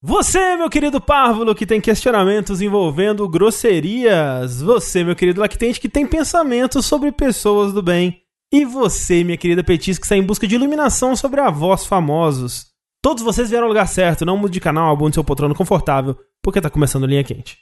[0.00, 4.62] Você, meu querido párvulo, que tem questionamentos envolvendo grosserias.
[4.62, 8.22] Você, meu querido lactente, que tem pensamentos sobre pessoas do bem.
[8.52, 12.66] E você, minha querida petis, que está em busca de iluminação sobre avós famosos.
[13.02, 16.60] Todos vocês vieram ao lugar certo, não mude de canal, abunde seu poltrono confortável, porque
[16.60, 17.58] tá começando linha quente.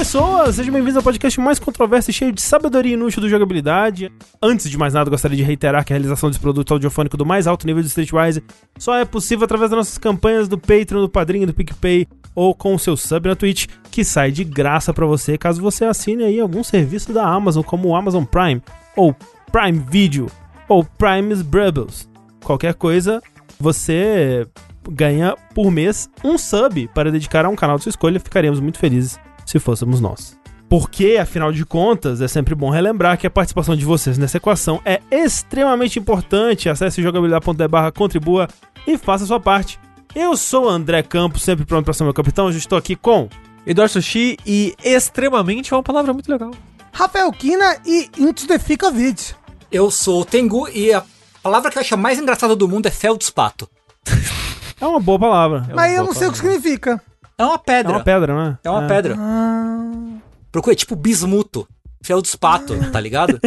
[0.00, 4.10] Pessoas, sejam bem-vindos ao podcast mais controverso e cheio de sabedoria inútil do jogabilidade.
[4.40, 7.46] Antes de mais nada, gostaria de reiterar que a realização desse produto audiofônico do mais
[7.46, 8.42] alto nível de Streetwise
[8.78, 12.74] só é possível através das nossas campanhas do Patreon, do Padrinho, do PicPay ou com
[12.74, 16.40] o seu sub na Twitch, que sai de graça para você caso você assine aí
[16.40, 18.62] algum serviço da Amazon, como o Amazon Prime,
[18.96, 19.14] ou
[19.52, 20.30] Prime Video,
[20.66, 22.08] ou Prime's Brubbles.
[22.42, 23.20] Qualquer coisa,
[23.60, 24.46] você
[24.90, 28.18] ganha por mês um sub para dedicar a um canal de sua escolha.
[28.18, 30.38] Ficaríamos muito felizes se fôssemos nós.
[30.68, 34.80] Porque, afinal de contas, é sempre bom relembrar que a participação de vocês nessa equação
[34.84, 36.68] é extremamente importante.
[36.68, 38.46] Acesse jogabilidade.de barra contribua
[38.86, 39.80] e faça a sua parte.
[40.14, 42.46] Eu sou o André Campos, sempre pronto para ser meu capitão.
[42.46, 43.28] Hoje estou aqui com
[43.66, 46.52] Eduardo Sushi e extremamente é uma palavra muito legal.
[46.92, 49.34] Rafael Kina e Into the Thick of It.
[49.72, 51.02] Eu sou o Tengu e a
[51.42, 53.68] palavra que eu acho mais engraçada do mundo é feldspato.
[54.80, 55.58] É uma boa palavra.
[55.68, 56.58] É uma Mas eu não sei o que palavra.
[56.58, 57.02] significa.
[57.40, 57.92] É uma É pedra.
[57.92, 58.58] uma pedra, não é?
[58.64, 59.16] É uma pedra.
[59.18, 60.18] Ah.
[60.52, 61.66] Procura, é tipo bismuto.
[62.02, 63.38] Feldspato, tá ligado?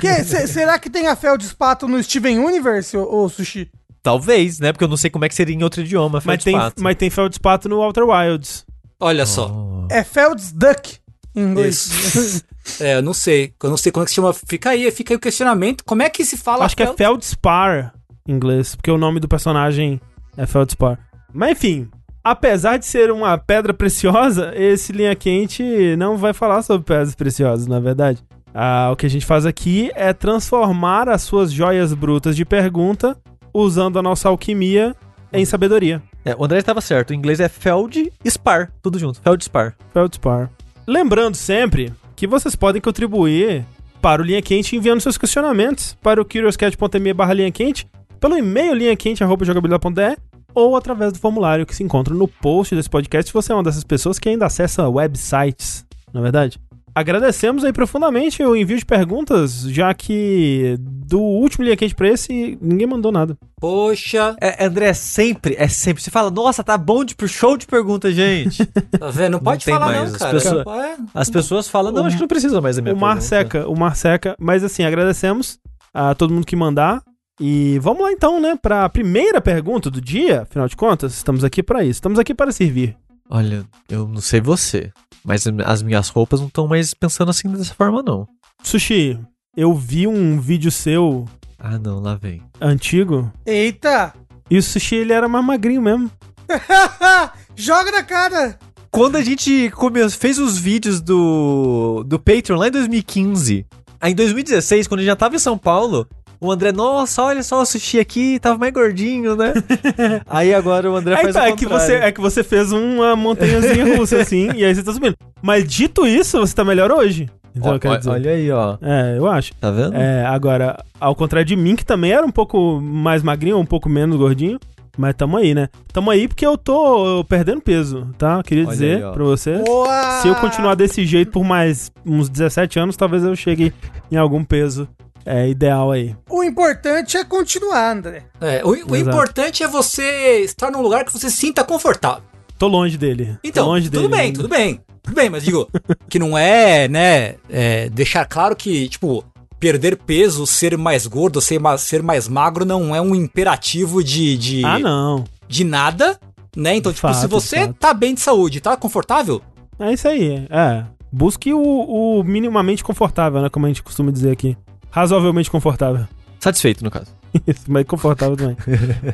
[0.00, 3.70] Que- se- será que tem a Feldspato no Steven Universe, ô, ô Sushi?
[4.02, 4.72] Talvez, né?
[4.72, 6.22] Porque eu não sei como é que seria em outro idioma.
[6.24, 8.64] Mas tem, mas tem Feldspato no Outer Wilds.
[9.00, 9.50] Olha só.
[9.50, 9.88] Oh.
[9.90, 10.98] É Feldsduck
[11.34, 12.44] em inglês.
[12.80, 13.54] É, eu não sei.
[13.62, 14.30] Eu não sei como é que se chama.
[14.34, 15.82] Fica aí, fica aí o questionamento.
[15.86, 17.94] Como é que se fala Acho que é fel- Feldspar
[18.28, 19.98] em inglês, porque o nome do personagem
[20.36, 20.98] é Feldspar.
[21.32, 21.88] Mas enfim,
[22.30, 27.66] apesar de ser uma pedra preciosa, esse linha quente não vai falar sobre pedras preciosas,
[27.66, 28.22] na verdade.
[28.54, 33.16] Ah, o que a gente faz aqui é transformar as suas joias brutas de pergunta
[33.52, 34.94] usando a nossa alquimia
[35.32, 36.02] em sabedoria.
[36.24, 37.10] É, o André estava certo.
[37.10, 38.70] O inglês é Feldspar.
[38.82, 39.20] Tudo junto.
[39.20, 39.74] Feldspar.
[39.92, 40.50] Feldspar.
[40.86, 43.64] Lembrando sempre que vocês podem contribuir
[44.02, 47.86] para o Linha Quente enviando seus questionamentos para o curiouscat.me barra linha quente,
[48.20, 50.27] pelo e-mail linhaquente.jogabilidade.de
[50.58, 53.62] ou através do formulário que se encontra no post desse podcast se você é uma
[53.62, 56.58] dessas pessoas que ainda acessa websites, na é verdade.
[56.94, 62.58] Agradecemos aí profundamente o envio de perguntas, já que do último Linha Quente pra esse,
[62.60, 63.38] ninguém mandou nada.
[63.60, 66.02] Poxa, É, André, é sempre, é sempre.
[66.02, 68.66] Você fala, nossa, tá bom de pro show de pergunta, gente.
[68.98, 69.32] tá vendo?
[69.32, 70.32] Não pode tem falar mais, não, as cara.
[70.32, 72.98] pessoas- É, As pessoas falam, não, O- acho que não precisa mais da minha o
[72.98, 73.26] mar pergunta.
[73.28, 74.34] seca, o mar seca.
[74.40, 75.58] Mas assim, agradecemos
[75.94, 77.00] a todo mundo que mandar.
[77.40, 80.42] E vamos lá então, né, pra primeira pergunta do dia.
[80.42, 81.92] Afinal de contas, estamos aqui para isso.
[81.98, 82.96] Estamos aqui para servir.
[83.30, 84.90] Olha, eu não sei você,
[85.24, 88.26] mas as minhas roupas não estão mais pensando assim dessa forma, não.
[88.62, 89.18] Sushi,
[89.56, 91.26] eu vi um vídeo seu
[91.58, 92.42] Ah, não, lá vem.
[92.60, 93.30] antigo.
[93.46, 94.14] Eita!
[94.50, 96.10] E o Sushi, ele era mais magrinho mesmo.
[97.54, 98.58] Joga na cara!
[98.90, 103.66] Quando a gente come- fez os vídeos do, do Patreon lá em 2015,
[104.00, 106.08] aí em 2016, quando a gente já tava em São Paulo,
[106.40, 109.52] o André, nossa, olha só o sushi aqui, tava mais gordinho, né?
[110.26, 111.86] aí agora o André Aí faz tá, o é que, contrário.
[111.86, 115.16] você, é que você fez uma montanhazinha russa, assim, e aí você tá subindo.
[115.42, 117.28] Mas dito isso, você tá melhor hoje.
[117.56, 118.10] Então, Ó, quero ó, dizer.
[118.10, 118.76] olha aí, ó.
[118.80, 119.52] É, eu acho.
[119.56, 119.96] Tá vendo?
[119.96, 123.88] É, agora, ao contrário de mim, que também era um pouco mais magrinho, um pouco
[123.88, 124.60] menos gordinho.
[124.96, 125.68] Mas tamo aí, né?
[125.92, 128.42] Tamo aí porque eu tô perdendo peso, tá?
[128.42, 129.58] Queria Olha dizer aí, pra você.
[129.58, 130.20] Boa!
[130.20, 133.72] Se eu continuar desse jeito por mais uns 17 anos, talvez eu chegue
[134.10, 134.88] em algum peso
[135.28, 136.16] é, ideal aí.
[136.28, 138.24] O importante é continuar, André.
[138.40, 142.22] é, o, o importante é você estar num lugar que você se sinta confortável.
[142.58, 143.38] Tô longe dele.
[143.44, 144.36] Então, Tô longe tudo dele bem, ainda.
[144.38, 144.80] tudo bem.
[145.02, 145.68] Tudo bem, mas digo,
[146.08, 149.24] que não é, né, é, deixar claro que, tipo,
[149.60, 154.36] perder peso, ser mais gordo, ser mais, ser mais magro não é um imperativo de,
[154.36, 155.24] de, Ah, não.
[155.48, 156.18] de nada,
[156.56, 156.74] né?
[156.76, 157.74] Então, tipo, se Fato, você fato.
[157.74, 159.40] tá bem de saúde, tá confortável,
[159.78, 160.46] É isso aí.
[160.50, 160.84] É.
[161.10, 163.48] Busque o, o minimamente confortável, né?
[163.48, 164.56] Como a gente costuma dizer aqui.
[164.90, 166.06] Razoavelmente confortável.
[166.40, 167.06] Satisfeito, no caso.
[167.46, 168.56] Isso, mas confortável também.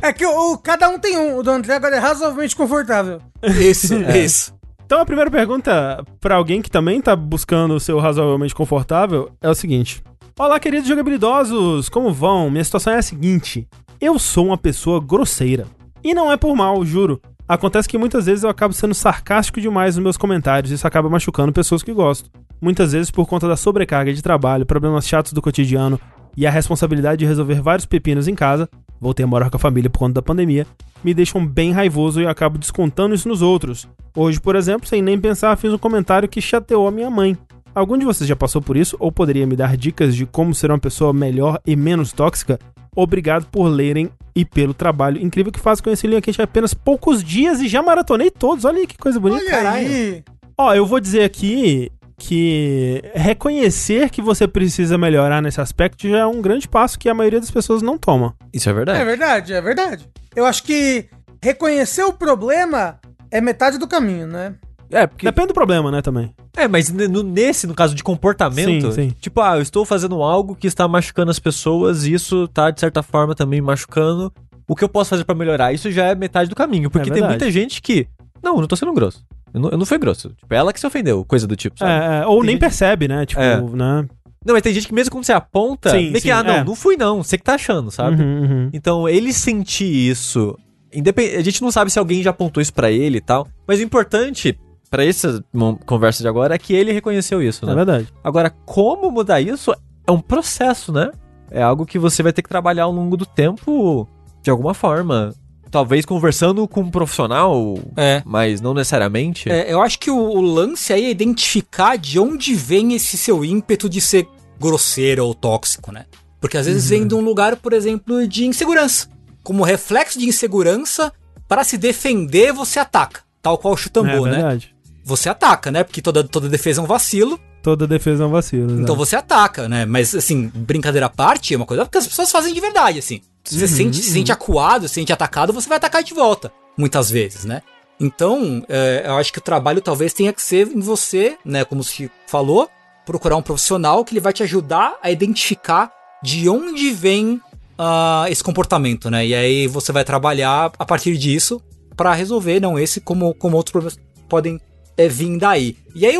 [0.02, 1.36] É que o, o- cada um tem um.
[1.38, 3.20] O do André agora é razoavelmente confortável.
[3.60, 4.18] isso, É.
[4.18, 4.52] isso.
[4.86, 9.48] Então a primeira pergunta pra alguém que também tá buscando o seu razoavelmente confortável é
[9.48, 10.02] o seguinte:
[10.38, 12.50] Olá, queridos jogabilidosos, como vão?
[12.50, 13.66] Minha situação é a seguinte:
[14.00, 15.66] eu sou uma pessoa grosseira.
[16.04, 17.20] E não é por mal, juro.
[17.46, 21.10] Acontece que muitas vezes eu acabo sendo sarcástico demais nos meus comentários e isso acaba
[21.10, 22.30] machucando pessoas que gosto.
[22.58, 26.00] Muitas vezes por conta da sobrecarga de trabalho, problemas chatos do cotidiano
[26.34, 28.66] e a responsabilidade de resolver vários pepinos em casa,
[28.98, 30.66] voltei a morar com a família por conta da pandemia,
[31.04, 33.86] me deixam bem raivoso e eu acabo descontando isso nos outros.
[34.16, 37.36] Hoje, por exemplo, sem nem pensar, fiz um comentário que chateou a minha mãe.
[37.74, 40.70] Algum de vocês já passou por isso ou poderia me dar dicas de como ser
[40.70, 42.58] uma pessoa melhor e menos tóxica?
[42.94, 46.74] Obrigado por lerem e pelo trabalho incrível que faz com esse livro aqui em apenas
[46.74, 48.64] poucos dias e já maratonei todos.
[48.64, 49.44] Olha aí que coisa bonita.
[49.56, 50.24] Olha aí.
[50.56, 56.26] Ó, eu vou dizer aqui que reconhecer que você precisa melhorar nesse aspecto já é
[56.26, 58.34] um grande passo que a maioria das pessoas não toma.
[58.52, 59.00] Isso é verdade.
[59.00, 60.08] É verdade, é verdade.
[60.34, 61.06] Eu acho que
[61.42, 63.00] reconhecer o problema
[63.30, 64.54] é metade do caminho, né?
[64.90, 65.26] É, porque.
[65.26, 66.32] Depende do problema, né, também.
[66.56, 69.16] É, mas nesse, no caso de comportamento, Sim, sim.
[69.20, 72.80] tipo, ah, eu estou fazendo algo que está machucando as pessoas e isso tá, de
[72.80, 74.32] certa forma, também machucando.
[74.66, 75.72] O que eu posso fazer pra melhorar?
[75.72, 76.90] Isso já é metade do caminho.
[76.90, 77.32] Porque tem verdade.
[77.34, 78.06] muita gente que.
[78.42, 79.22] Não, eu não tô sendo grosso.
[79.52, 80.30] Eu não, eu não fui grosso.
[80.30, 81.92] Tipo, ela que se ofendeu, coisa do tipo, sabe?
[81.92, 83.24] É, é, ou Tem nem gente- percebe, né?
[83.26, 83.60] Tipo, É.
[83.60, 84.06] né?
[84.46, 86.64] Não, mas tem gente que mesmo quando você aponta, Sim, meio que, ah, não, é.
[86.64, 88.22] não fui não, você que tá achando, sabe?
[88.22, 88.70] Uhum, uhum.
[88.74, 90.54] Então, ele sentir isso,
[90.92, 91.36] independ...
[91.36, 93.82] a gente não sabe se alguém já apontou isso pra ele e tal, mas o
[93.82, 94.58] importante
[94.94, 95.44] pra essa
[95.84, 97.74] conversa de agora é que ele reconheceu isso, É né?
[97.74, 98.08] verdade.
[98.22, 99.72] Agora, como mudar isso
[100.06, 101.10] é um processo, né?
[101.50, 104.08] É algo que você vai ter que trabalhar ao longo do tempo
[104.42, 105.34] de alguma forma.
[105.70, 108.22] Talvez conversando com um profissional, É.
[108.24, 109.50] mas não necessariamente.
[109.50, 113.44] É, eu acho que o, o lance aí é identificar de onde vem esse seu
[113.44, 114.28] ímpeto de ser
[114.60, 116.04] grosseiro ou tóxico, né?
[116.40, 119.08] Porque às vezes vem de um lugar, por exemplo, de insegurança.
[119.42, 121.12] Como reflexo de insegurança,
[121.48, 123.22] para se defender, você ataca.
[123.42, 124.58] Tal qual o é chutambô, né?
[125.04, 125.84] Você ataca, né?
[125.84, 128.64] Porque toda, toda defesa é um vacilo, Toda defesa é um vacilo.
[128.72, 128.96] então exato.
[128.96, 129.86] você ataca, né?
[129.86, 133.22] Mas, assim, brincadeira à parte, é uma coisa que as pessoas fazem de verdade, assim.
[133.42, 137.10] Se você sente, se sente acuado, se sente atacado, você vai atacar de volta, muitas
[137.10, 137.62] vezes, né?
[137.98, 141.64] Então, é, eu acho que o trabalho talvez tenha que ser em você, né?
[141.64, 142.68] Como se falou,
[143.06, 145.90] procurar um profissional que ele vai te ajudar a identificar
[146.22, 147.40] de onde vem
[147.78, 149.26] ah, esse comportamento, né?
[149.26, 151.62] E aí você vai trabalhar a partir disso
[151.96, 153.98] para resolver, não esse, como, como outros problemas
[154.28, 154.60] podem
[154.96, 155.76] é, vir daí.
[155.94, 156.16] E aí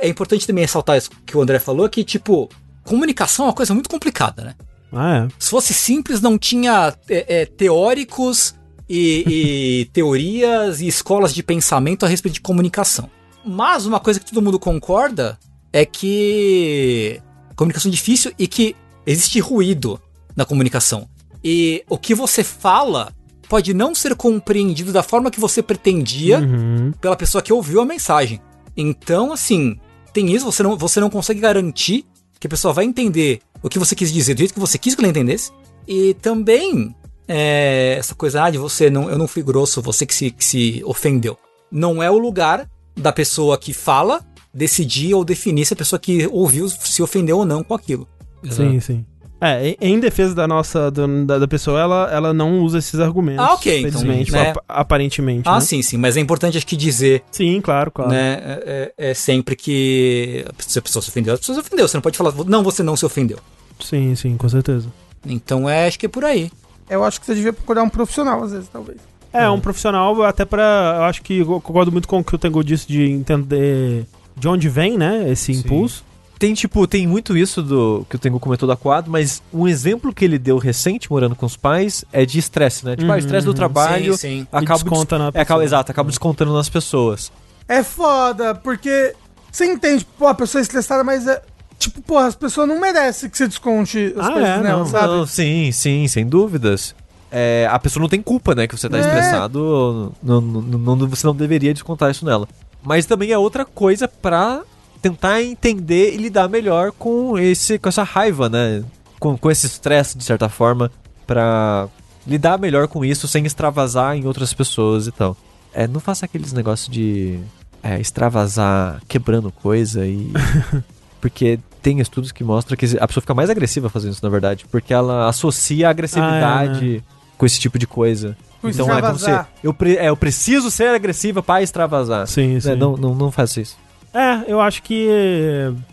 [0.00, 2.48] é importante também ressaltar isso que o André falou, que, tipo,
[2.84, 4.54] comunicação é uma coisa muito complicada, né?
[4.92, 5.28] Ah, é.
[5.38, 8.54] Se fosse simples, não tinha é, é, teóricos
[8.88, 13.10] e, e teorias e escolas de pensamento a respeito de comunicação.
[13.44, 15.38] Mas uma coisa que todo mundo concorda
[15.72, 17.20] é que
[17.54, 18.74] comunicação é difícil e que
[19.04, 20.00] existe ruído
[20.34, 21.08] na comunicação.
[21.42, 23.12] E o que você fala
[23.48, 26.92] pode não ser compreendido da forma que você pretendia Uhum.
[27.00, 28.40] pela pessoa que ouviu a mensagem.
[28.76, 29.78] Então, assim,
[30.12, 32.04] tem isso, você não, você não consegue garantir
[32.38, 34.94] que a pessoa vai entender o que você quis dizer do jeito que você quis
[34.94, 35.50] que ela entendesse.
[35.86, 36.94] E também,
[37.26, 40.44] é, essa coisa ah, de você não, eu não fui grosso, você que se, que
[40.44, 41.38] se ofendeu.
[41.70, 46.26] Não é o lugar da pessoa que fala decidir ou definir se a pessoa que
[46.28, 48.08] ouviu se ofendeu ou não com aquilo.
[48.50, 49.04] Sim, sim.
[49.40, 53.44] É, em, defesa da nossa, do- da, da pessoa, ela, ela não usa esses argumentos.
[53.44, 54.50] Ah, ok, então, Felizmente, né?
[54.50, 55.46] ap- aparentemente.
[55.46, 55.60] Ah, né?
[55.60, 58.10] sim, sim, mas é importante acho que dizer Sim, claro, claro.
[58.10, 58.38] né?
[58.42, 61.86] É, é- é sempre que se a pessoa se ofendeu, a pessoa se ofendeu.
[61.86, 63.38] Você não pode falar, não, você não se ofendeu.
[63.78, 64.88] Sim, sim, com certeza.
[65.26, 66.50] Então é, acho que é por aí.
[66.88, 68.98] Eu acho que você devia procurar um profissional, às vezes, talvez.
[69.32, 70.94] É, um profissional, até pra.
[70.98, 74.48] Eu acho que eu concordo muito com o que o Tengu disse de entender de
[74.48, 75.30] onde vem, né?
[75.30, 75.60] Esse Sim.
[75.60, 76.02] impulso.
[76.38, 80.12] Tem, tipo, tem muito isso do que o Tengu comentou da quadro, mas um exemplo
[80.12, 82.94] que ele deu recente, morando com os pais, é de estresse, né?
[82.94, 83.54] Tipo, ah, Uhum, estresse do uhum.
[83.54, 84.46] trabalho, Sim, sim.
[84.52, 87.32] Acaba desconta na É, acaba, exato, acaba descontando nas pessoas.
[87.66, 89.14] É foda, porque
[89.50, 91.42] você entende, pô, a pessoa é estressada, mas é.
[91.78, 94.86] Tipo, porra, as pessoas não merecem que você desconte as Ah, coisas é, nela, não.
[94.86, 95.06] sabe?
[95.08, 96.94] Não, sim, sim, sem dúvidas.
[97.30, 98.66] É, a pessoa não tem culpa, né?
[98.66, 99.00] Que você tá É.
[99.00, 102.46] estressado, não, não, não- você não deveria descontar isso nela.
[102.82, 104.62] Mas também é outra coisa pra
[105.08, 108.82] tentar entender e lidar melhor com, esse, com essa raiva, né?
[109.20, 110.90] Com, com esse estresse, de certa forma,
[111.26, 111.88] pra
[112.26, 115.36] lidar melhor com isso sem extravasar em outras pessoas e tal.
[115.72, 117.38] É, não faça aqueles negócios de
[117.82, 120.32] é, extravasar quebrando coisa e.
[121.20, 124.66] porque tem estudos que mostram que a pessoa fica mais agressiva fazendo isso, na verdade.
[124.70, 127.02] Porque ela associa a agressividade
[127.38, 128.36] com esse tipo de coisa.
[128.60, 129.24] Com então é como se.
[129.24, 129.48] extravasar.
[129.62, 132.26] Eu, pre- é, eu preciso ser agressiva para extravasar.
[132.26, 132.72] Sim, sim.
[132.72, 133.76] É, não, não, não faça isso.
[134.14, 135.08] É, eu acho que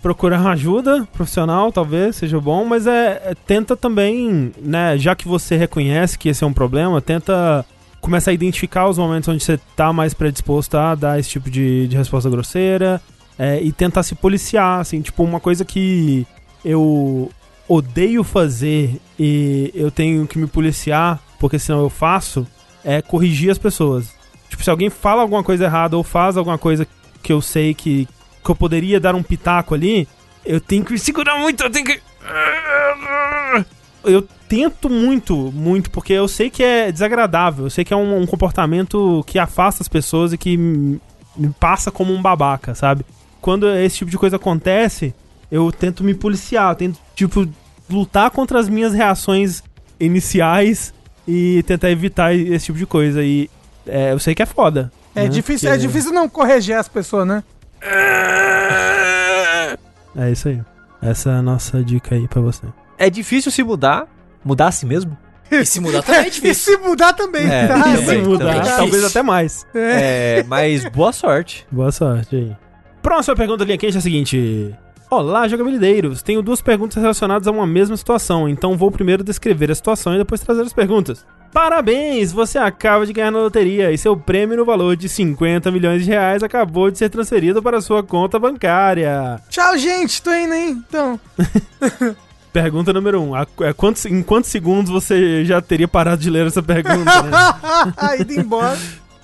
[0.01, 5.58] procurar ajuda profissional talvez seja bom, mas é, é- tenta também, né, já que você
[5.58, 7.65] reconhece que esse é um problema, tenta
[8.00, 11.88] começar a identificar os momentos onde você tá mais predisposto a dar esse tipo de,
[11.88, 13.01] de resposta grosseira
[13.38, 16.27] é, e tentar se policiar, assim, tipo, uma coisa que
[16.63, 17.32] eu
[17.67, 22.46] odeio fazer e eu tenho que me policiar, porque senão eu faço,
[22.84, 24.13] é corrigir as pessoas.
[24.50, 26.86] Tipo, se alguém fala alguma coisa errada ou faz alguma coisa
[27.24, 28.08] que eu sei que,
[28.44, 30.08] que eu poderia dar um pitaco ali,
[30.46, 32.00] eu tenho que segurar muito, eu tenho que.
[34.03, 38.22] Eu tento muito, muito, porque eu sei que é desagradável, eu sei que é um,
[38.22, 41.01] um comportamento que afasta as pessoas e que me
[41.36, 43.06] me passa como um babaca, sabe?
[43.42, 45.13] Quando esse tipo de coisa acontece,
[45.51, 47.48] eu tento me policiar, eu tento, tipo,
[47.89, 49.63] lutar contra as minhas reações
[50.00, 50.94] iniciais
[51.27, 53.24] e tentar evitar esse tipo de coisa.
[53.24, 53.50] E
[53.86, 54.92] é, eu sei que é foda.
[55.15, 55.27] É né?
[55.29, 57.43] difícil, é difícil não corrigir as pessoas, né?
[60.15, 60.62] É isso aí.
[61.01, 62.65] Essa é a nossa dica aí pra você.
[62.98, 64.08] É difícil se mudar.
[64.43, 65.17] Mudar a si mesmo?
[65.51, 66.77] E se mudar também é E difícil.
[66.77, 67.74] se mudar também, É, tá?
[67.84, 68.24] também, Se também.
[68.24, 68.77] mudar, difícil.
[68.77, 69.67] talvez até mais.
[69.75, 71.67] É, mas boa sorte.
[71.72, 72.58] Boa sorte aí.
[73.03, 74.74] Próxima pergunta linha quente é a seguinte.
[75.10, 76.22] Olá, jogabilideiros.
[76.24, 80.17] Tenho duas perguntas relacionadas a uma mesma situação, então vou primeiro descrever a situação e
[80.17, 81.24] depois trazer as perguntas.
[81.51, 82.31] Parabéns!
[82.31, 86.10] Você acaba de ganhar na loteria e seu prêmio no valor de 50 milhões de
[86.10, 89.39] reais acabou de ser transferido para sua conta bancária.
[89.50, 90.83] Tchau, gente, tô indo, hein?
[90.88, 91.19] Então,
[92.51, 93.29] Pergunta número 1.
[93.29, 97.22] Um, a- é quantos, em quantos segundos você já teria parado de ler essa pergunta?
[97.24, 97.31] né?
[98.19, 98.77] indo embora.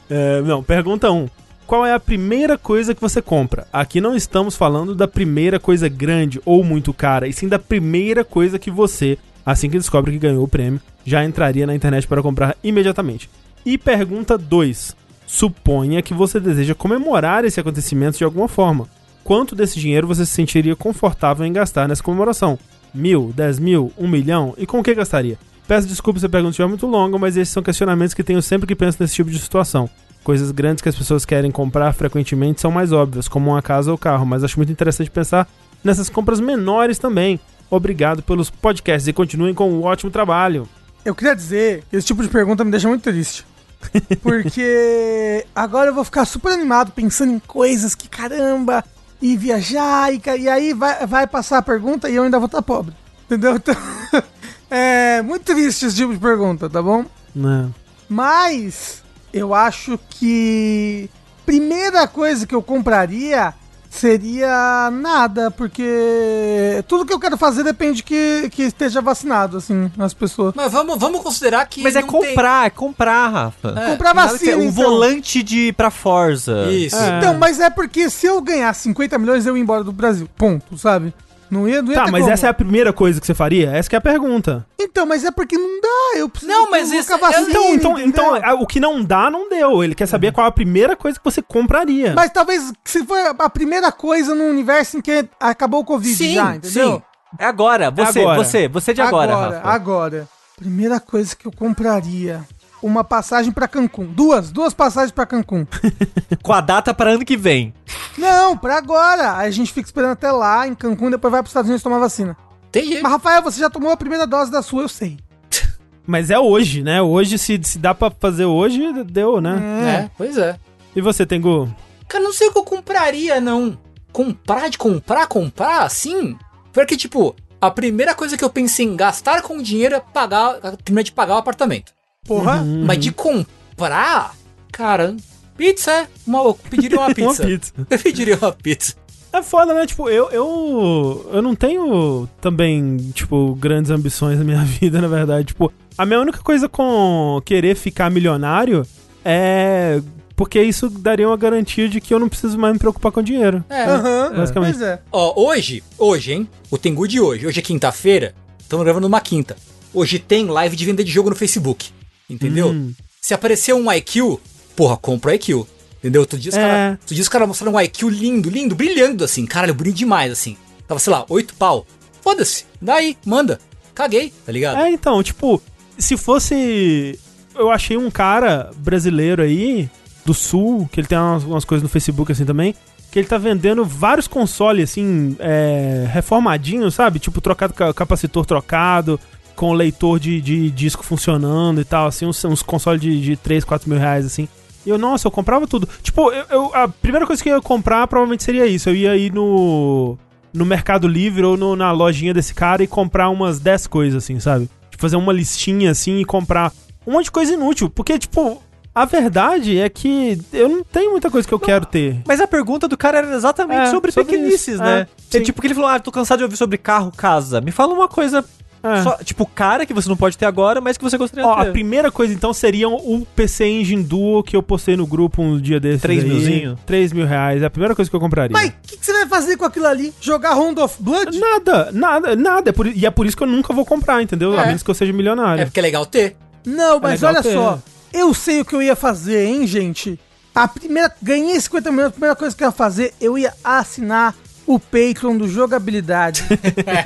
[0.10, 1.16] É, não, pergunta 1.
[1.16, 1.30] Um.
[1.70, 3.68] Qual é a primeira coisa que você compra?
[3.72, 8.26] Aqui não estamos falando da primeira coisa grande ou muito cara, e sim da primeira
[8.26, 12.24] coisa que você, assim que descobre que ganhou o prêmio, já entraria na internet para
[12.24, 13.30] comprar imediatamente.
[13.64, 14.96] E pergunta 2.
[15.28, 18.88] Suponha que você deseja comemorar esse acontecimento de alguma forma.
[19.24, 22.58] Quanto desse dinheiro você se sentiria confortável em gastar nessa comemoração?
[22.92, 24.56] Mil, dez mil, um milhão?
[24.58, 25.38] E com o que gastaria?
[25.68, 28.66] Peço desculpas se a pergunta estiver muito longa, mas esses são questionamentos que tenho sempre
[28.66, 29.88] que penso nesse tipo de situação.
[30.24, 33.98] Coisas grandes que as pessoas querem comprar frequentemente são mais óbvias, como uma casa ou
[33.98, 35.48] carro, mas acho muito interessante pensar
[35.84, 37.40] nessas compras menores também.
[37.70, 40.68] Obrigado pelos podcasts e continuem com o ótimo trabalho.
[41.06, 43.46] Eu queria dizer que esse tipo de pergunta me deixa muito triste.
[44.22, 48.84] Porque agora eu vou ficar super animado pensando em coisas que caramba,
[49.22, 52.62] e viajar, e, e aí vai, vai passar a pergunta e eu ainda vou estar
[52.62, 52.96] pobre.
[53.26, 53.56] Entendeu?
[53.56, 53.76] Então,
[54.70, 57.06] é muito triste esse tipo de pergunta, tá bom?
[57.36, 57.70] Né?
[58.08, 61.10] Mas eu acho que
[61.46, 63.54] primeira coisa que eu compraria
[63.90, 70.14] seria nada, porque tudo que eu quero fazer depende que, que esteja vacinado, assim, as
[70.14, 70.54] pessoas.
[70.56, 71.82] Mas vamos, vamos considerar que.
[71.82, 73.74] Mas é não tem- comprar, é comprar, Rafa.
[73.76, 73.90] É.
[73.92, 74.72] Comprar vacina, um então.
[74.72, 76.70] volante de pra Forza.
[76.72, 76.96] Isso.
[76.96, 77.18] É.
[77.18, 80.30] Então, mas é porque se eu ganhar 50 milhões, eu ia embora do Brasil.
[80.38, 81.14] Ponto, sabe?
[81.50, 82.34] Não ia, não ia Tá, ter mas como.
[82.34, 83.72] essa é a primeira coisa que você faria?
[83.72, 84.66] Essa que é a pergunta.
[84.80, 88.38] Então, mas é porque não dá, eu preciso Não, mas isso- vacina, Então, então, então
[88.38, 88.60] entendeu?
[88.62, 89.84] o que não dá, não deu.
[89.84, 92.14] Ele quer saber qual é a primeira coisa que você compraria.
[92.16, 96.34] Mas talvez se for a primeira coisa no universo em que acabou o Covid Sim,
[96.36, 96.94] já, entendeu?
[96.96, 97.02] sim.
[97.38, 98.38] É agora, você, agora.
[98.44, 99.62] você, você de agora, Rafa.
[99.70, 100.28] agora.
[100.58, 102.42] Primeira coisa que eu compraria.
[102.82, 104.06] Uma passagem pra Cancún.
[104.06, 105.66] Duas, duas passagens pra Cancún.
[106.42, 107.74] Com a data para ano que vem.
[108.18, 109.38] Não, pra agora.
[109.38, 112.00] Aí a gente fica esperando até lá em Cancún, depois vai pros Estados Unidos tomar
[112.00, 112.38] vacina.
[112.70, 113.02] Entendi.
[113.02, 115.18] Mas, Rafael, você já tomou a primeira dose da sua, eu sei.
[116.08, 117.02] Mas é hoje, né?
[117.02, 120.06] Hoje, se, se dá pra fazer hoje, deu, né?
[120.06, 120.58] É, pois é.
[120.96, 121.74] E você, Tengu?
[122.08, 123.78] Cara, não sei o que eu compraria, não.
[124.12, 126.38] Comprar de comprar, comprar, assim?
[126.74, 131.04] Porque, tipo, a primeira coisa que eu pensei em gastar com dinheiro é pagar, terminar
[131.04, 131.92] de pagar o apartamento.
[132.30, 132.62] Porra.
[132.62, 132.86] Uhum.
[132.86, 134.36] Mas de comprar,
[134.72, 135.16] cara,
[135.58, 136.08] pizza é.
[136.28, 137.42] Eu pediria uma pizza.
[137.42, 137.74] Uma pizza.
[137.90, 138.96] Eu pediria uma pizza.
[139.34, 139.88] É foda, né?
[139.88, 145.48] Tipo, eu, eu, eu não tenho também, tipo, grandes ambições na minha vida, na verdade.
[145.48, 148.86] Tipo, a minha única coisa com querer ficar milionário
[149.26, 150.00] é
[150.36, 153.64] porque isso daria uma garantia de que eu não preciso mais me preocupar com dinheiro.
[153.70, 153.86] É.
[153.86, 154.78] Aham, basicamente.
[154.78, 155.02] Pois é.
[155.12, 156.50] Ó, hoje, hoje, hein?
[156.70, 157.46] O Tengu de hoje.
[157.48, 158.36] Hoje é quinta-feira.
[158.60, 159.58] Estamos gravando uma quinta.
[159.94, 161.92] Hoje tem live de venda de jogo no Facebook.
[162.30, 162.70] Entendeu?
[162.70, 162.94] Hum.
[163.22, 164.40] Se aparecer um IQ,
[164.76, 165.66] porra, compra o IQ.
[166.00, 166.22] Entendeu?
[166.22, 166.62] Outro dia os É.
[166.62, 169.46] caras outro dia os caras mostraram um IQ lindo, lindo, brilhando assim.
[169.46, 170.56] Caralho, bonito demais assim.
[170.88, 171.86] Tava, sei lá, oito pau.
[172.22, 172.66] Foda-se.
[172.82, 173.60] Daí, manda.
[173.94, 174.80] Caguei, tá ligado?
[174.80, 175.62] É, então, tipo,
[175.98, 177.20] se fosse.
[177.56, 179.90] Eu achei um cara brasileiro aí,
[180.26, 182.74] do sul, que ele tem umas, umas coisas no Facebook assim também,
[183.12, 187.20] que ele tá vendendo vários consoles, assim, é, reformadinhos, sabe?
[187.20, 189.20] Tipo, trocado, ca- capacitor trocado,
[189.60, 193.66] com leitor de, de disco funcionando e tal, assim, uns, uns consoles de, de 3,
[193.66, 194.48] 4 mil reais, assim.
[194.86, 195.86] E eu, nossa, eu comprava tudo.
[196.02, 198.90] Tipo, eu, eu- a primeira coisa que eu ia comprar provavelmente seria isso.
[198.90, 200.18] Eu ia ir no.
[200.54, 204.40] No Mercado Livre ou no- na lojinha desse cara e comprar umas 10 coisas, assim,
[204.40, 204.70] sabe?
[204.90, 206.72] Tipo, fazer uma listinha assim e comprar
[207.06, 207.90] um monte de coisa inútil.
[207.90, 208.64] Porque, tipo,
[208.96, 212.22] a verdade é que eu não tenho muita coisa que eu quero ter.
[212.26, 214.82] Mas a pergunta do cara era exatamente É, sobre, sobre pequenices, isso.
[214.84, 215.06] né?
[215.34, 217.60] É, É, tipo que ele falou, ah, tô cansado de ouvir sobre carro, casa.
[217.62, 218.44] Me fala uma coisa
[218.82, 219.04] É.
[219.04, 221.62] Só, tipo, cara que você não pode ter agora, mas que você gostaria Ó, de
[221.62, 221.72] a ter.
[221.72, 225.80] primeira coisa então seria o PC Engine Duo que eu postei no grupo um dia
[225.80, 226.02] desses.
[226.02, 226.30] Três aí.
[226.30, 226.78] milzinho?
[226.86, 227.62] 3 mil reais.
[227.62, 228.54] É a primeira coisa que eu compraria.
[228.54, 230.14] Mas o que, que você vai fazer com aquilo ali?
[230.22, 231.38] Jogar Round of Blood?
[231.38, 232.70] Nada, nada, nada.
[232.70, 234.58] É por- e é por isso que eu nunca vou comprar, entendeu?
[234.58, 234.68] A É.
[234.68, 235.66] menos que eu seja É milionário.
[235.66, 236.38] porque é legal ter.
[236.66, 237.54] Não, mas legal olha ter.
[237.54, 237.80] só.
[238.14, 240.20] Eu sei o que eu ia fazer, hein, gente?
[240.56, 241.14] A primeira.
[241.22, 244.36] Ganhei 50 milhões, a primeira coisa que eu ia fazer, eu ia assinar
[244.72, 246.44] o Patreon do Jogabilidade.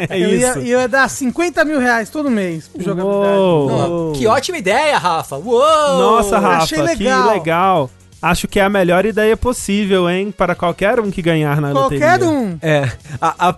[0.09, 0.59] É eu, ia, isso.
[0.59, 3.37] eu ia dar 50 mil reais todo mês pro Jogabilidade.
[3.37, 4.11] Uou.
[4.13, 5.37] Que ótima ideia, Rafa.
[5.37, 5.59] Uou!
[5.61, 7.29] Nossa, Rafa, achei que legal.
[7.33, 7.89] legal.
[8.21, 10.33] Acho que é a melhor ideia possível, hein?
[10.35, 12.29] Para qualquer um que ganhar na Qualquer loteria.
[12.29, 12.57] um.
[12.61, 12.89] É,
[13.19, 13.55] a, a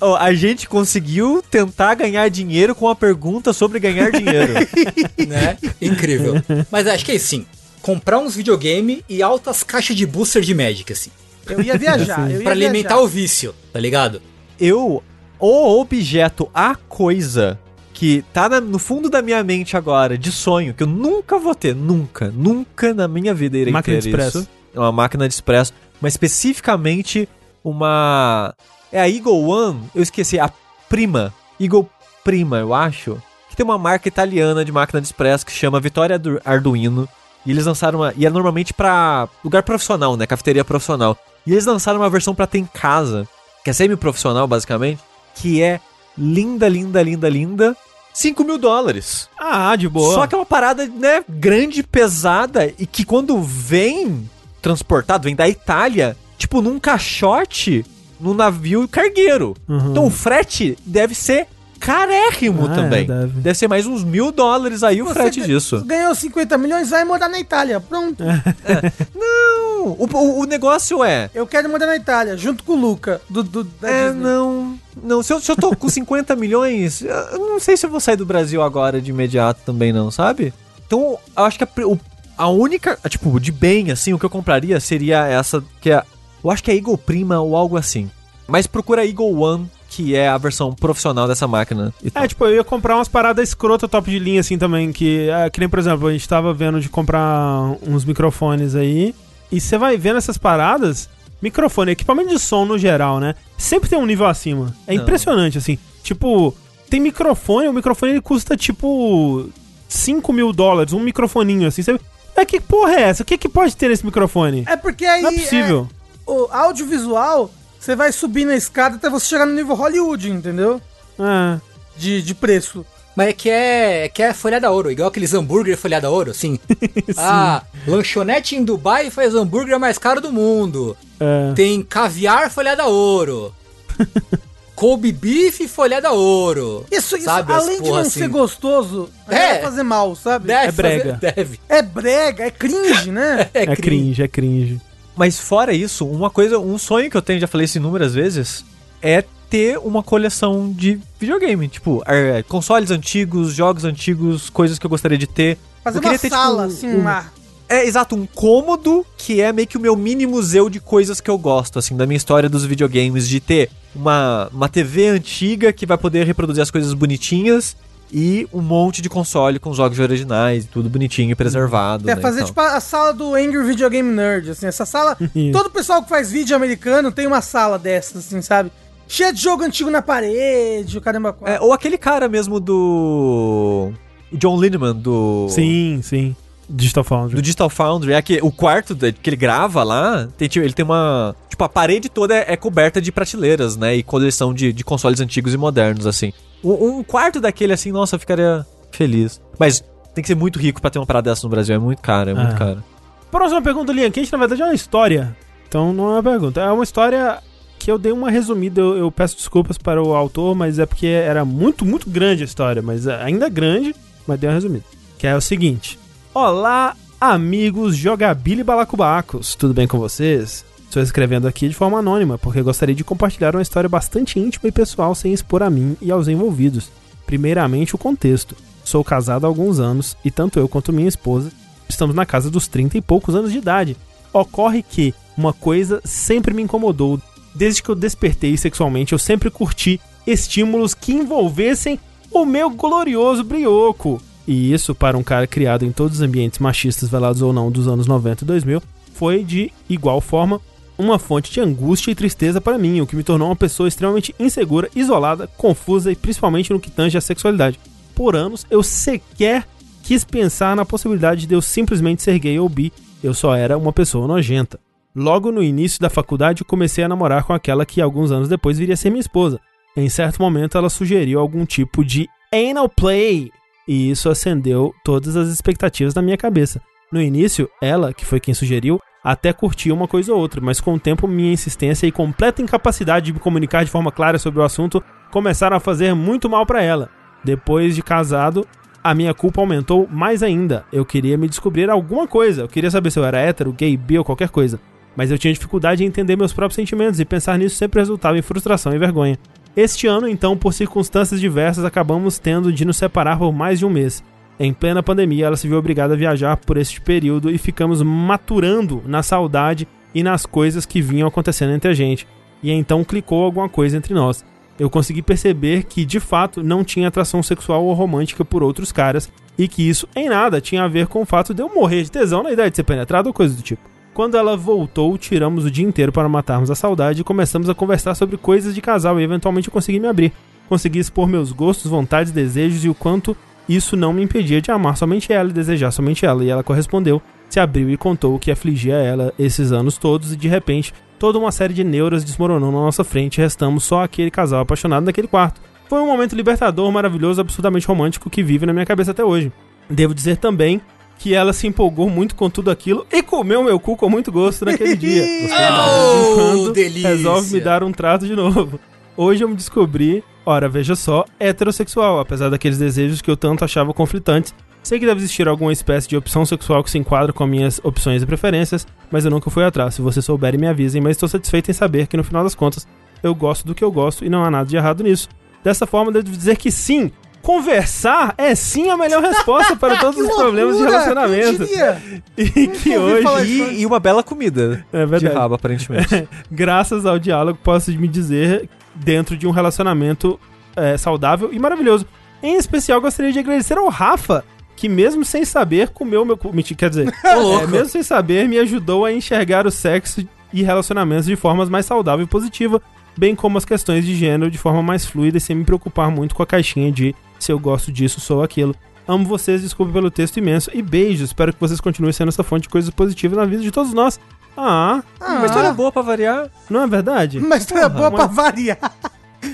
[0.00, 4.52] a- a gente conseguiu tentar ganhar dinheiro com a pergunta sobre ganhar dinheiro.
[5.26, 5.56] né?
[5.82, 6.34] Incrível.
[6.70, 7.46] Mas acho que é isso, sim.
[7.82, 11.10] Comprar uns videogame e altas caixas de booster de Magic, assim.
[11.48, 12.30] Eu ia viajar.
[12.30, 13.02] eu ia Pra alimentar viajar.
[13.02, 14.20] o vício, tá ligado?
[14.60, 15.02] Eu,
[15.38, 17.58] o objeto, a coisa
[17.94, 21.54] que tá na- no fundo da minha mente agora, de sonho, que eu nunca vou
[21.54, 24.38] ter, nunca, nunca na minha vida irei Máquina ter de expresso.
[24.40, 24.48] isso.
[24.74, 27.28] É uma máquina de expresso, mas especificamente
[27.64, 28.54] uma...
[28.92, 30.50] É a Eagle One, eu esqueci, a
[30.88, 31.88] Prima, Eagle
[32.24, 36.14] Prima, eu acho, que tem uma marca italiana de máquina de expresso que chama Vitória
[36.16, 37.08] Ardu- Arduino,
[37.44, 38.12] e eles lançaram uma...
[38.16, 41.16] E é normalmente pra lugar profissional, né, cafeteria profissional.
[41.48, 43.26] E eles lançaram uma versão pra ter em casa,
[43.64, 45.00] que é semi-profissional, basicamente,
[45.34, 45.80] que é
[46.16, 47.76] linda, linda, linda, linda.
[48.12, 49.30] 5 mil dólares.
[49.38, 50.12] Ah, de boa.
[50.12, 54.28] Só que é uma parada, né, grande, pesada, e que quando vem
[54.60, 57.82] transportado, vem da Itália, tipo, num caixote,
[58.20, 59.56] num navio cargueiro.
[59.66, 59.90] Uhum.
[59.90, 61.46] Então o frete deve ser
[61.80, 63.06] carérrimo Ah, é, também.
[63.06, 63.40] deve.
[63.40, 63.54] deve.
[63.58, 65.84] ser mais uns mil dólares aí o Você frete ga- disso.
[65.84, 67.80] Ganhou 50 milhões, vai morar na Itália.
[67.80, 68.22] Pronto.
[69.14, 71.30] Não, o, o- o negócio é...
[71.34, 74.22] Eu quero morar na Itália, junto com o Luca, do, do, É, Disney.
[74.22, 74.78] não.
[75.02, 78.00] Não, se eu, se eu tô com 50 milhões, eu não sei se eu vou
[78.00, 80.52] sair do Brasil agora de imediato também, não, sabe?
[80.86, 81.98] Então, eu acho que a, o-
[82.36, 86.02] a única, tipo, de bem, assim, o que eu compraria seria essa, que é,
[86.42, 88.10] eu acho que é Eagle Prima ou algo assim.
[88.46, 91.92] Mas procura Eagle One, que é a versão profissional dessa máquina.
[92.02, 92.22] e tal.
[92.22, 94.92] É, tipo, eu ia comprar umas paradas escrota top de linha, assim, também.
[94.92, 99.14] Que, é, que nem, por exemplo, a gente tava vendo de comprar uns microfones aí.
[99.50, 101.08] E você vai vendo essas paradas.
[101.40, 103.34] Microfone, equipamento de som no geral, né?
[103.56, 104.74] Sempre tem um nível acima.
[104.86, 105.02] É Não.
[105.02, 105.78] impressionante, assim.
[106.02, 106.54] Tipo,
[106.90, 109.48] tem microfone, o microfone ele custa tipo
[109.88, 111.82] 5 mil dólares, um microfoninho assim.
[111.82, 111.98] Você...
[112.36, 113.22] Mas que porra é essa?
[113.22, 114.64] O que, que pode ter nesse microfone?
[114.66, 115.22] É porque aí.
[115.22, 115.88] Não é possível.
[116.26, 120.80] é, o audiovisual, você vai subir na escada até você chegar no nível Hollywood, entendeu?
[121.18, 121.58] É.
[121.96, 122.84] De, de preço.
[123.16, 126.58] Mas é que é, é que é folhada ouro, igual aqueles hambúrguer folhada ouro, assim.
[127.18, 130.96] ah, lanchonete em Dubai faz o hambúrguer mais caro do mundo.
[131.18, 131.52] É.
[131.54, 133.52] Tem caviar folhada ouro.
[134.76, 136.86] Kobe beef folhada ouro.
[136.92, 138.10] Isso, isso Sabe, além de não assim.
[138.20, 139.54] ser gostoso, É.
[139.54, 140.46] vai fazer mal, sabe?
[140.46, 141.04] Deve É brega.
[141.20, 141.60] fazer- deve.
[141.68, 143.50] É brega, é cringe, né?
[143.54, 144.80] É, É cringe, é cringe.
[145.18, 148.64] Mas fora isso, uma coisa, um sonho que eu tenho, já falei isso inúmeras vezes,
[149.02, 151.66] é ter uma coleção de videogame.
[151.66, 155.58] Tipo, é, consoles antigos, jogos antigos, coisas que eu gostaria de ter.
[155.82, 157.26] Fazer Eu uma queria ter, tipo, sala, assim, um- uma...
[157.68, 161.28] É, exato, um cômodo que é meio que o meu mini museu de coisas que
[161.28, 165.84] eu gosto, assim, da minha história dos videogames, de ter uma, uma TV antiga que
[165.84, 167.76] vai poder reproduzir as coisas bonitinhas
[168.12, 172.04] e um monte de console com jogos originais, tudo bonitinho e preservado.
[172.04, 172.48] Quer né, fazer e tal.
[172.48, 175.16] tipo a, a sala do Angry Video Game Nerd, assim, essa sala.
[175.52, 178.70] Todo pessoal que faz vídeo americano tem uma sala dessas, assim, sabe?
[179.06, 181.36] Cheia de jogo antigo na parede, o caramba.
[181.44, 183.92] É, ou aquele cara mesmo do.
[184.30, 185.46] o John Lindemann, do.
[185.48, 186.36] Sim, sim.
[186.68, 187.34] Digital Foundry.
[187.34, 190.84] Do Digital Foundry, é que o quarto que ele grava lá, tem, tipo, ele tem
[190.84, 191.34] uma.
[191.48, 193.96] Tipo, a parede toda é, é coberta de prateleiras, né?
[193.96, 196.32] E coleção de, de consoles antigos e modernos, assim.
[196.62, 199.40] Um, um quarto daquele, assim, nossa, eu ficaria feliz.
[199.58, 199.82] Mas
[200.14, 202.30] tem que ser muito rico pra ter uma parada dessa no Brasil, é muito caro,
[202.30, 202.58] é muito Ah.
[202.58, 202.84] caro.
[203.30, 205.36] Próxima pergunta, Lian, que a gente, na verdade, é uma história.
[205.68, 206.60] Então não é uma pergunta.
[206.60, 207.38] É uma história
[207.78, 208.80] que eu dei uma resumida.
[208.80, 212.46] Eu, eu peço desculpas para o autor, mas é porque era muito, muito grande a
[212.46, 212.80] história.
[212.80, 213.94] Mas é ainda é grande,
[214.26, 214.84] mas dei uma resumida.
[215.18, 215.98] Que é o seguinte:
[216.32, 219.54] Olá, amigos Jogabili Balacubacos.
[219.54, 220.64] Tudo bem com vocês?
[220.88, 224.72] Estou escrevendo aqui de forma anônima, porque gostaria de compartilhar uma história bastante íntima e
[224.72, 226.90] pessoal sem expor a mim e aos envolvidos.
[227.26, 228.56] Primeiramente, o contexto.
[228.82, 231.52] Sou casado há alguns anos e tanto eu quanto minha esposa
[231.86, 233.98] estamos na casa dos 30 e poucos anos de idade.
[234.32, 237.20] Ocorre que uma coisa sempre me incomodou.
[237.54, 244.22] Desde que eu despertei sexualmente, eu sempre curti estímulos que envolvessem o meu glorioso brioco.
[244.46, 247.86] E isso, para um cara criado em todos os ambientes machistas, velados ou não, dos
[247.86, 250.58] anos 90 e 2000, foi de igual forma
[250.98, 254.34] uma fonte de angústia e tristeza para mim, o que me tornou uma pessoa extremamente
[254.38, 257.78] insegura, isolada, confusa e principalmente no que tange à sexualidade.
[258.14, 259.64] Por anos, eu sequer
[260.02, 263.92] quis pensar na possibilidade de eu simplesmente ser gay ou bi, eu só era uma
[263.92, 264.80] pessoa nojenta.
[265.14, 268.94] Logo no início da faculdade, comecei a namorar com aquela que alguns anos depois viria
[268.94, 269.60] a ser minha esposa.
[269.96, 273.50] Em certo momento, ela sugeriu algum tipo de anal play,
[273.86, 276.80] e isso acendeu todas as expectativas na minha cabeça.
[277.12, 280.94] No início, ela, que foi quem sugeriu, até curtia uma coisa ou outra, mas com
[280.94, 284.64] o tempo minha insistência e completa incapacidade de me comunicar de forma clara sobre o
[284.64, 287.10] assunto começaram a fazer muito mal para ela.
[287.44, 288.66] Depois de casado,
[289.02, 290.84] a minha culpa aumentou mais ainda.
[290.92, 294.18] Eu queria me descobrir alguma coisa, eu queria saber se eu era hétero, gay, bi
[294.18, 294.80] ou qualquer coisa.
[295.16, 298.42] Mas eu tinha dificuldade em entender meus próprios sentimentos e pensar nisso sempre resultava em
[298.42, 299.38] frustração e vergonha.
[299.76, 303.90] Este ano, então, por circunstâncias diversas, acabamos tendo de nos separar por mais de um
[303.90, 304.22] mês.
[304.60, 309.02] Em plena pandemia, ela se viu obrigada a viajar por este período e ficamos maturando
[309.06, 312.26] na saudade e nas coisas que vinham acontecendo entre a gente.
[312.60, 314.44] E então clicou alguma coisa entre nós.
[314.76, 319.30] Eu consegui perceber que, de fato, não tinha atração sexual ou romântica por outros caras
[319.56, 322.10] e que isso em nada tinha a ver com o fato de eu morrer de
[322.10, 323.82] tesão na ideia de ser penetrado ou coisa do tipo.
[324.14, 328.16] Quando ela voltou, tiramos o dia inteiro para matarmos a saudade e começamos a conversar
[328.16, 330.32] sobre coisas de casal e eventualmente eu consegui me abrir.
[330.68, 333.36] Consegui expor meus gostos, vontades, desejos e o quanto
[333.68, 336.44] isso não me impedia de amar somente ela e desejar somente ela.
[336.44, 340.36] E ela correspondeu, se abriu e contou o que afligia ela esses anos todos e
[340.36, 344.30] de repente toda uma série de neuras desmoronou na nossa frente e restamos só aquele
[344.30, 345.60] casal apaixonado naquele quarto.
[345.88, 349.50] Foi um momento libertador, maravilhoso, absurdamente romântico que vive na minha cabeça até hoje.
[349.88, 350.80] Devo dizer também
[351.18, 354.64] que ela se empolgou muito com tudo aquilo e comeu meu cu com muito gosto
[354.64, 355.24] naquele dia.
[355.48, 357.08] Oh, Quando delícia.
[357.08, 358.78] resolve me dar um trato de novo.
[359.16, 363.92] Hoje eu me descobri, ora, veja só, heterossexual, apesar daqueles desejos que eu tanto achava
[363.92, 364.54] conflitantes.
[364.82, 368.22] Sei que deve existir alguma espécie de opção sexual que se enquadra com minhas opções
[368.22, 369.94] e preferências, mas eu nunca fui atrás.
[369.94, 372.88] Se vocês souberem, me avisem, mas estou satisfeito em saber que no final das contas
[373.22, 375.28] eu gosto do que eu gosto e não há nada de errado nisso.
[375.62, 377.10] Dessa forma, devo dizer que sim,
[377.42, 381.64] conversar é sim a melhor resposta para todos os problemas de relacionamento.
[382.38, 383.46] E que hoje.
[383.46, 384.84] E, e uma bela comida.
[384.92, 385.34] É de verdade.
[385.34, 386.28] rabo, aparentemente.
[386.50, 390.38] graças ao diálogo, posso me dizer dentro de um relacionamento
[390.76, 392.06] é, saudável e maravilhoso.
[392.42, 394.44] Em especial, gostaria de agradecer ao Rafa,
[394.76, 396.38] que mesmo sem saber, comeu meu
[396.76, 401.36] Quer dizer, é, mesmo sem saber, me ajudou a enxergar o sexo e relacionamentos de
[401.36, 402.80] formas mais saudável e positiva,
[403.16, 406.34] bem como as questões de gênero de forma mais fluida e sem me preocupar muito
[406.34, 408.74] com a caixinha de se eu gosto disso, sou aquilo.
[409.06, 411.30] Amo vocês, desculpe pelo texto imenso e beijos.
[411.30, 414.20] Espero que vocês continuem sendo essa fonte de coisas positivas na vida de todos nós.
[414.56, 416.48] Ah, Uma história boa pra variar.
[416.68, 417.38] não é verdade?
[417.38, 418.78] Uma história boa Porra, pra variar.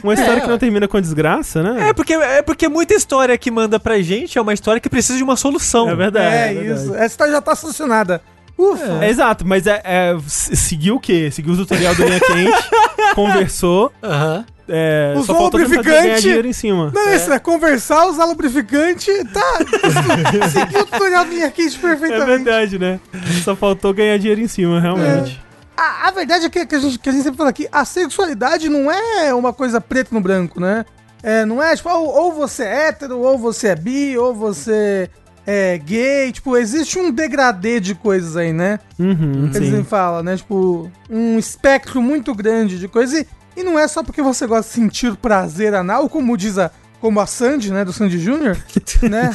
[0.03, 1.91] Uma história É, que não termina com desgraça, né?
[1.91, 5.19] É porque, é porque muita história que manda pra gente é uma história que precisa
[5.19, 5.89] de uma solução.
[5.91, 6.35] É verdade.
[6.35, 6.81] É, verdade.
[6.85, 6.95] isso.
[6.95, 8.23] Essa história já tá solucionada.
[8.57, 9.05] Ufa.
[9.05, 11.29] É, exato, mas é, é, seguiu o quê?
[11.31, 12.69] Seguiu o tutorial do Linha Quente,
[13.15, 14.45] conversou, Aham.
[14.69, 16.23] É, Usou só lubrificante.
[16.23, 16.91] dinheiro em cima.
[16.95, 19.59] Não é isso, é conversar, usar lubrificante, tá.
[20.51, 22.27] Seguiu o tutorial do quente É perfeitamente.
[22.27, 23.01] verdade, né?
[23.43, 25.41] Só faltou ganhar dinheiro em cima, realmente.
[25.77, 27.85] A, a verdade é que, que a gente, que a gente sempre fala aqui, a
[27.85, 30.85] sexualidade não é uma coisa preto no branco, né?
[31.23, 35.09] É, não é tipo, ou, ou você é hétero, ou você é bi, ou você
[35.47, 36.31] é gay.
[36.33, 38.79] Tipo, existe um degradê de coisas aí, né?
[38.99, 40.37] Uhum, Eles falam, né?
[40.37, 43.21] Tipo, um espectro muito grande de coisas.
[43.21, 46.71] E, e não é só porque você gosta de sentir prazer anal, como diz a,
[47.01, 47.85] como a Sandy, né?
[47.85, 48.57] Do Sandy Júnior,
[49.09, 49.31] né?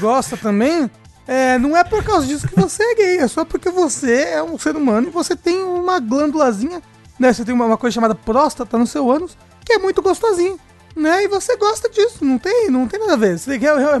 [0.00, 0.90] Gosta também.
[1.26, 4.42] É, não é por causa disso que você é gay, é só porque você é
[4.42, 6.80] um ser humano e você tem uma glândulazinha,
[7.18, 7.32] né?
[7.32, 10.58] Você tem uma, uma coisa chamada próstata no seu ânus, que é muito gostosinho,
[10.96, 11.24] né?
[11.24, 13.38] E você gosta disso, não tem, não tem nada a ver.
[13.38, 13.58] Você-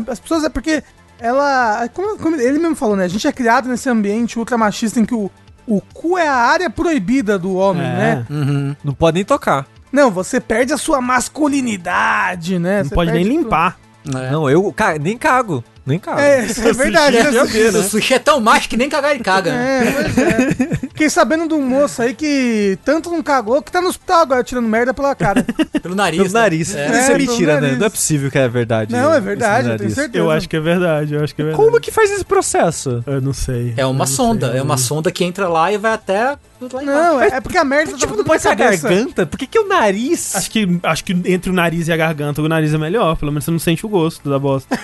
[0.08, 0.82] As pessoas é porque
[1.18, 1.86] ela.
[1.92, 3.04] Como, como ele mesmo falou, né?
[3.04, 5.30] A gente é criado nesse ambiente ultra machista em que o,
[5.68, 7.86] o cu é a área proibida do homem, É.
[7.94, 8.26] né?
[8.30, 8.76] Uhum.
[8.82, 9.66] Não pode nem tocar.
[9.92, 12.78] Não, você perde a sua masculinidade, né?
[12.82, 13.78] Não Você pode nem limpar.
[14.06, 14.30] É.
[14.30, 15.62] Não, eu ca- nem cago.
[15.84, 16.20] Nem cago.
[16.20, 17.16] É, isso é verdade.
[17.16, 17.40] sushi né?
[17.40, 19.50] é ver, O sushi é tão macho que nem cagar ele caga.
[19.52, 19.86] né?
[19.88, 20.77] É, pois é.
[20.98, 24.42] Fiquei sabendo de um moço aí que tanto não cagou que tá no hospital agora
[24.42, 25.46] tirando merda pela cara.
[25.80, 26.20] Pelo nariz.
[26.20, 26.40] Pelo né?
[26.40, 26.74] nariz.
[26.74, 26.86] É.
[26.86, 27.76] Isso é, É, mentira, né?
[27.78, 28.90] Não é possível que é verdade.
[28.90, 30.18] Não, é verdade, eu tenho certeza.
[30.18, 31.64] Eu acho que é verdade, eu acho que é verdade.
[31.64, 33.04] Como que faz esse processo?
[33.06, 33.74] Eu não sei.
[33.76, 34.50] É uma sonda.
[34.50, 34.58] sei.
[34.58, 36.30] É uma sonda que entra lá e vai até.
[36.30, 36.84] lá embaixo.
[36.84, 39.24] Não, é, é porque a merda Tipo, não pode ser a garganta?
[39.24, 40.34] Por que, que é o nariz?
[40.34, 43.16] Acho que, acho que entre o nariz e a garganta, o nariz é melhor.
[43.16, 44.76] Pelo menos você não sente o gosto da bosta.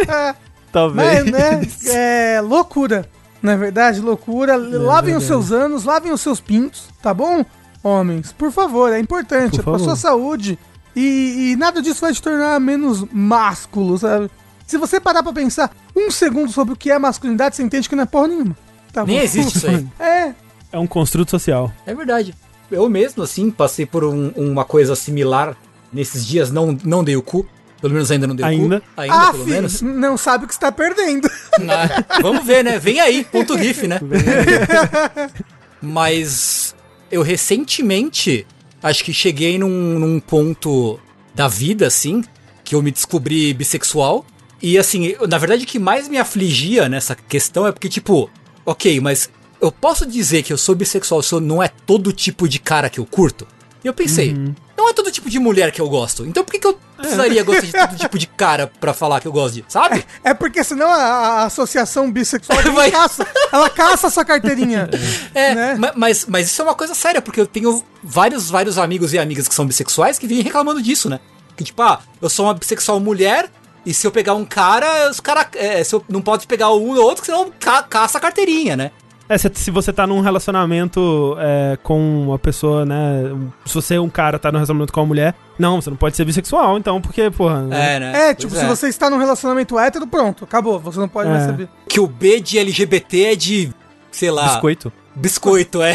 [0.72, 1.30] Talvez.
[1.30, 1.60] Mas, né?
[1.94, 3.06] É loucura.
[3.42, 4.00] Não é verdade?
[4.00, 4.56] Loucura.
[4.56, 5.24] lavem os verdade.
[5.26, 7.44] seus anos, lavem os seus pintos, tá bom?
[7.82, 9.52] Homens, por favor, é importante.
[9.52, 10.58] Por é pra sua saúde.
[10.96, 14.28] E, e nada disso vai te tornar menos másculo, sabe?
[14.66, 17.94] Se você parar pra pensar um segundo sobre o que é masculinidade, você entende que
[17.94, 18.56] não é porra nenhuma.
[18.92, 19.22] Tá Nem bom?
[19.22, 19.86] existe isso aí.
[20.00, 20.34] É.
[20.72, 21.72] É um construto social.
[21.86, 22.34] É verdade.
[22.70, 25.56] Eu mesmo, assim, passei por um- uma coisa similar
[25.92, 27.46] nesses dias, não, não dei o cu.
[27.80, 28.78] Pelo menos ainda não dei Ainda?
[28.78, 28.86] o cu.
[28.96, 29.82] Ainda, ah, pelo filho, menos.
[29.82, 31.30] não sabe o que está perdendo.
[31.70, 32.78] Ah, vamos ver, né?
[32.78, 34.00] Vem aí, ponto GIF, né?
[35.80, 36.74] Mas
[37.10, 38.46] eu recentemente
[38.82, 40.98] acho que cheguei num, num ponto
[41.34, 42.22] da vida, assim,
[42.64, 44.26] que eu me descobri bissexual.
[44.60, 48.28] E assim, na verdade o que mais me afligia nessa questão é porque, tipo,
[48.66, 52.48] ok, mas eu posso dizer que eu sou bissexual se eu não é todo tipo
[52.48, 53.46] de cara que eu curto?
[53.84, 54.34] E eu pensei,
[54.76, 56.26] não é todo tipo de mulher que eu gosto.
[56.26, 59.26] Então por que, que eu precisaria gostar de todo tipo de cara pra falar que
[59.28, 60.04] eu gosto de, sabe?
[60.22, 62.90] É porque senão a, a associação bissexual Vai.
[62.90, 63.26] caça.
[63.52, 64.88] Ela caça a sua carteirinha.
[65.34, 65.74] É, né?
[65.76, 69.18] ma- mas, mas isso é uma coisa séria, porque eu tenho vários, vários amigos e
[69.18, 71.20] amigas que são bissexuais que vêm reclamando disso, né?
[71.56, 73.50] Que tipo, ah, eu sou uma bissexual mulher,
[73.86, 76.90] e se eu pegar um cara, os cara, é, se eu não pode pegar um
[76.90, 78.90] ou outro, senão ca caça a carteirinha, né?
[79.28, 83.24] É, se, se você tá num relacionamento é, com uma pessoa, né?
[83.66, 86.16] Se você é um cara, tá num relacionamento com uma mulher, não, você não pode
[86.16, 87.62] ser bissexual, então, porque, porra.
[87.62, 87.96] né?
[87.96, 88.30] É, né?
[88.30, 90.78] É, tipo, Pois se você está num relacionamento hétero, pronto, acabou.
[90.80, 91.46] Você não pode mais É.
[91.46, 91.68] saber.
[91.88, 93.70] Que o B de LGBT é de,
[94.10, 94.48] sei lá...
[94.48, 94.92] Biscoito.
[95.14, 95.94] Biscoito, é.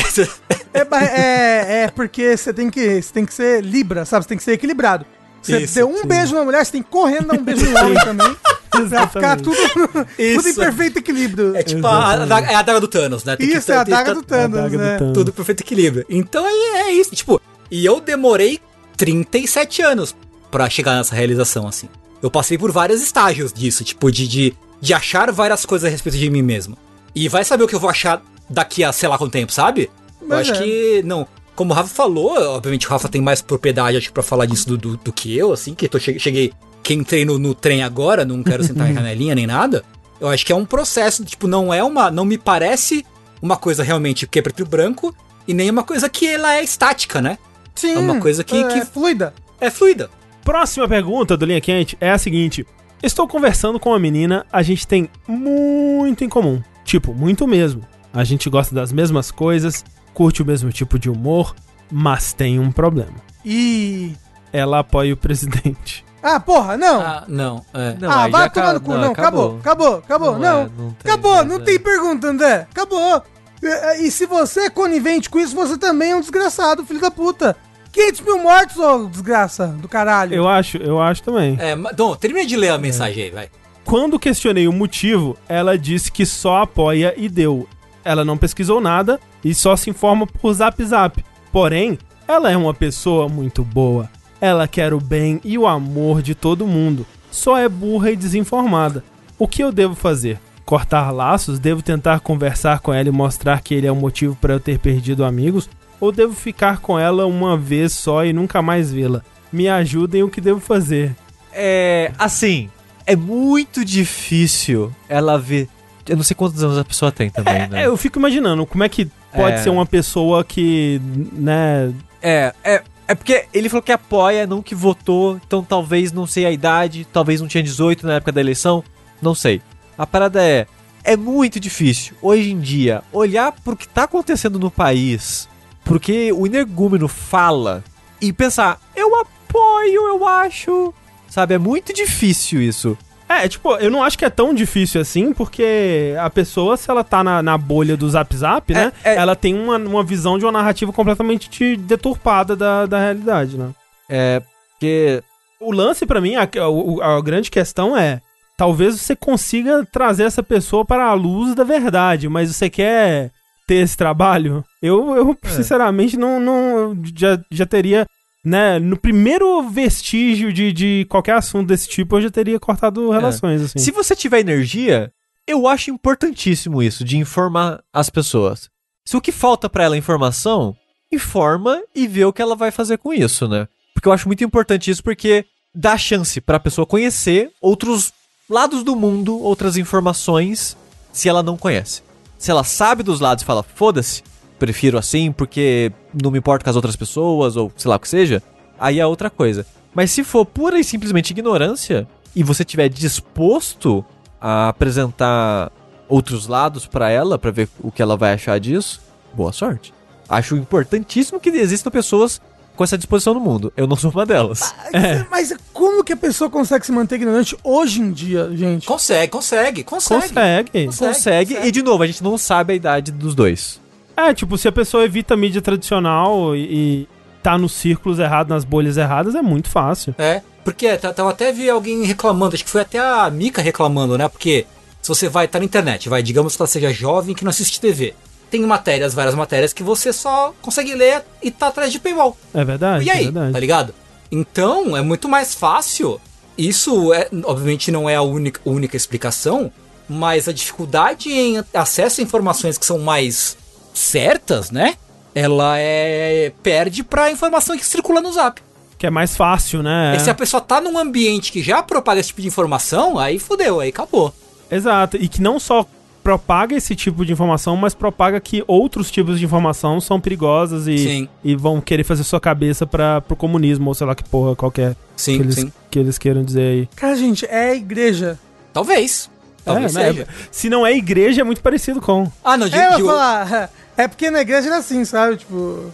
[0.74, 4.24] É, é, é porque você tem, que, você tem que ser libra, sabe?
[4.24, 5.06] Você tem que ser equilibrado.
[5.44, 7.78] Você Isso, deu um beijo na mulher, você tem que correr dar um beijo no
[7.80, 8.36] homem também.
[8.90, 11.56] pra ficar tudo, tudo em perfeito equilíbrio.
[11.56, 13.36] É tipo a, a, adaga- é a adaga do Thanos, né?
[13.36, 14.98] Tem que Isso, é a ter- daga ter- do Thanos, daga do né?
[14.98, 15.14] Thanos.
[15.14, 16.06] tudo perfeito equilíbrio.
[16.10, 18.60] Então é, é isso, tipo, e eu demorei
[18.98, 20.16] 37 anos
[20.50, 21.88] pra chegar nessa realização, assim.
[22.22, 26.18] Eu passei por vários estágios disso, tipo, de, de, de achar várias coisas a respeito
[26.18, 26.78] de mim mesmo.
[27.14, 29.90] E vai saber o que eu vou achar daqui a sei lá quanto tempo, sabe?
[30.22, 30.64] eu Mas acho é.
[30.66, 34.46] que, não, como o Rafa falou, obviamente o Rafa tem mais propriedade, acho pra falar
[34.46, 37.84] disso do, do, do que eu, assim, que eu cheguei, que entrei no, no trem
[37.84, 39.84] agora, não quero sentar em canelinha nem nada.
[40.20, 43.06] Eu acho que é um processo, tipo, não é uma, não me parece
[43.42, 45.16] uma coisa realmente que é preto e branco,
[45.48, 47.38] e nem uma coisa que ela é estática, né?
[47.76, 47.94] Sim.
[47.96, 49.34] É uma coisa que- É, que- fluida.
[49.60, 50.10] É fluida.
[50.44, 52.66] Próxima pergunta do Linha Quente é a seguinte:
[53.02, 56.62] Estou conversando com uma menina, a gente tem muito em comum.
[56.86, 57.82] Tipo, muito mesmo.
[58.14, 61.56] A gente gosta das mesmas coisas, curte o mesmo tipo de humor,
[61.92, 63.16] mas tem um problema.
[63.46, 64.14] E.
[64.52, 66.06] Ela apoia o presidente.
[66.22, 67.02] Ah, porra, não.
[67.02, 67.98] Ah, não, é.
[68.00, 68.94] Não, ah, aí vai tomar no cu.
[68.94, 69.58] Não, acabou.
[69.60, 70.40] Acabou, acabou.
[70.40, 70.62] Não.
[70.62, 71.60] é, não tem acabou, não é.
[71.60, 72.68] tem pergunta, André.
[72.72, 73.22] Acabou.
[73.62, 77.12] E, e se você é conivente com isso, você também é um desgraçado, filho da
[77.12, 77.58] puta.
[77.92, 80.34] 500 mil mortos, ô desgraça do caralho.
[80.34, 81.58] Eu acho, eu acho também.
[81.60, 83.50] É, Dom, termina de ler a mensagem aí, vai.
[83.84, 87.68] Quando questionei o motivo, ela disse que só apoia e deu.
[88.04, 91.24] Ela não pesquisou nada e só se informa por zap zap.
[91.52, 94.10] Porém, ela é uma pessoa muito boa.
[94.40, 97.06] Ela quer o bem e o amor de todo mundo.
[97.32, 99.04] Só é burra e desinformada.
[99.38, 100.40] O que eu devo fazer?
[100.66, 101.60] Cortar laços?
[101.60, 104.80] Devo tentar conversar com ela e mostrar que ele é o motivo para eu ter
[104.80, 105.70] perdido amigos?
[106.00, 109.22] Ou devo ficar com ela uma vez só e nunca mais vê-la?
[109.52, 111.16] Me ajudem o que devo fazer.
[111.52, 112.70] É, assim,
[113.06, 115.68] é muito difícil ela ver.
[116.08, 117.84] Eu não sei quantos anos a pessoa tem também, né?
[117.84, 119.58] É, eu fico imaginando como é que pode É.
[119.64, 121.02] ser uma pessoa que,
[121.34, 126.26] né, É, é, é porque ele falou que apoia, não que votou, então talvez não
[126.26, 128.84] sei a idade, talvez não tinha 18 na época da eleição,
[129.22, 129.62] não sei.
[129.98, 130.66] A parada é,
[131.04, 135.50] é muito difícil, hoje em dia, olhar pro que tá acontecendo no país,
[135.84, 137.84] porque o energúmeno fala,
[138.22, 140.94] e pensar, eu apoio, eu acho,
[141.28, 142.98] sabe, é muito difícil isso.
[143.42, 147.04] É, tipo, eu não acho que é tão difícil assim, porque a pessoa, se ela
[147.04, 148.92] tá na, na bolha do Zap Zap, né?
[149.04, 149.16] é.
[149.16, 153.70] Ela tem uma, uma visão de uma narrativa completamente de- deturpada da, da realidade, né?
[154.10, 154.42] É,
[154.72, 155.24] porque
[155.60, 158.20] O lance, pra mim, a, a- a grande questão é:
[158.58, 163.32] talvez você consiga trazer essa pessoa para a luz da verdade, mas você quer
[163.66, 164.64] ter esse trabalho?
[164.82, 168.06] Eu, eu sinceramente, não, não já, já teria.
[168.44, 173.62] Né, no primeiro vestígio de, de qualquer assunto desse tipo, eu já teria cortado relações,
[173.62, 173.80] assim.
[173.80, 175.14] Se você tiver energia,
[175.48, 178.70] eu acho importantíssimo isso, de informar as pessoas.
[179.06, 180.76] Se o que falta pra ela é informação,
[181.12, 183.68] informa e vê o que ela vai fazer com isso, né?
[183.94, 188.12] Porque eu acho muito importante isso, porque dá chance pra pessoa conhecer outros
[188.50, 190.78] lados do mundo, outras informações,
[191.12, 192.02] se ela não conhece.
[192.38, 194.24] Se ela sabe dos lados e fala, foda-se,
[194.60, 198.10] prefiro assim porque não me importo com as outras pessoas, ou sei lá o que
[198.10, 198.42] seja,
[198.80, 199.66] aí é outra coisa.
[199.94, 204.04] Mas se for pura e simplesmente ignorância, e você tiver disposto
[204.42, 205.72] a apresentar
[206.08, 209.02] outros lados pra ela, pra ver o que ela vai achar disso,
[209.34, 209.94] boa sorte.
[210.28, 212.42] Acho importantíssimo que existam pessoas
[212.76, 213.72] com essa disposição no mundo.
[213.78, 214.74] Eu não sou uma delas.
[214.94, 215.26] É.
[215.32, 218.86] Mas como que a pessoa consegue se manter ignorante hoje em dia, gente?
[218.86, 220.28] Consegue, consegue, consegue.
[220.28, 220.86] Consegue.
[220.86, 223.82] Consegue, e de novo, a gente não sabe a idade dos dois.
[224.16, 227.08] É, tipo, se a pessoa evita a mídia tradicional e, e
[227.42, 230.14] tá nos círculos errados, nas bolhas erradas, é muito fácil.
[230.18, 234.18] É, porque tá- tava até vi alguém reclamando, acho que foi até a Mika reclamando,
[234.18, 234.28] né?
[234.30, 234.66] Porque
[235.02, 237.82] se você vai estar na internet, vai, digamos que ela seja jovem que não assiste
[237.82, 238.14] TV.
[238.50, 242.38] Tem matérias, várias matérias que você só consegue ler e tá atrás de paywall.
[242.54, 243.52] É verdade, E é aí, verdade.
[243.52, 243.96] tá ligado?
[244.32, 246.22] Então, é muito mais fácil.
[246.58, 249.72] Isso, é, obviamente, não é a única, única explicação,
[250.08, 253.58] mas a dificuldade em acesso a informações que são mais
[253.94, 254.96] certas, né?
[255.36, 258.62] Ela é perde pra informação que circula no Zap.
[258.98, 260.16] Que é mais fácil, né?
[260.16, 263.40] E se a pessoa tá num ambiente que já propaga esse tipo de informação, aí
[263.40, 264.34] fudeu, aí acabou.
[264.72, 265.18] Exato.
[265.18, 265.86] E que não só
[266.24, 270.98] propaga esse tipo de informação, mas propaga que outros tipos de informação são perigosas e,
[270.98, 271.30] Sim.
[271.44, 274.96] e vão querer fazer sua cabeça para pro comunismo, ou sei lá que porra qualquer
[275.18, 275.74] Sim, que eles, sim.
[275.92, 276.90] que eles queiram dizer aí.
[276.96, 278.40] Cara, gente, é a igreja.
[278.72, 279.30] Talvez.
[279.66, 280.06] Talvez É, né?
[280.14, 280.28] seja.
[280.50, 282.32] Se não é igreja, é muito parecido com.
[282.44, 283.70] Ah, não, de, É, eu de- vou falar.
[283.98, 285.38] É porque na igreja era assim, sabe?
[285.38, 285.92] Tipo,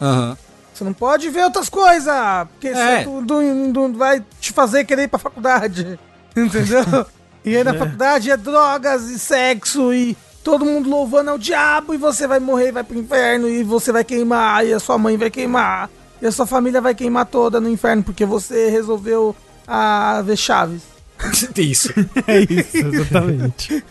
[0.73, 2.13] você não pode ver outras coisas,
[2.51, 3.01] porque É.
[3.01, 5.99] isso vai te fazer querer ir pra faculdade.
[6.35, 7.05] Entendeu?
[7.43, 11.97] e aí na faculdade é drogas e sexo e todo mundo louvando ao diabo e
[11.97, 15.17] você vai morrer e vai pro inferno e você vai queimar e a sua mãe
[15.17, 15.89] vai queimar
[16.21, 19.35] e a sua família vai queimar toda no inferno porque você resolveu
[19.67, 20.83] a ver Chaves.
[21.57, 21.89] Isso.
[22.27, 23.83] É isso, exatamente.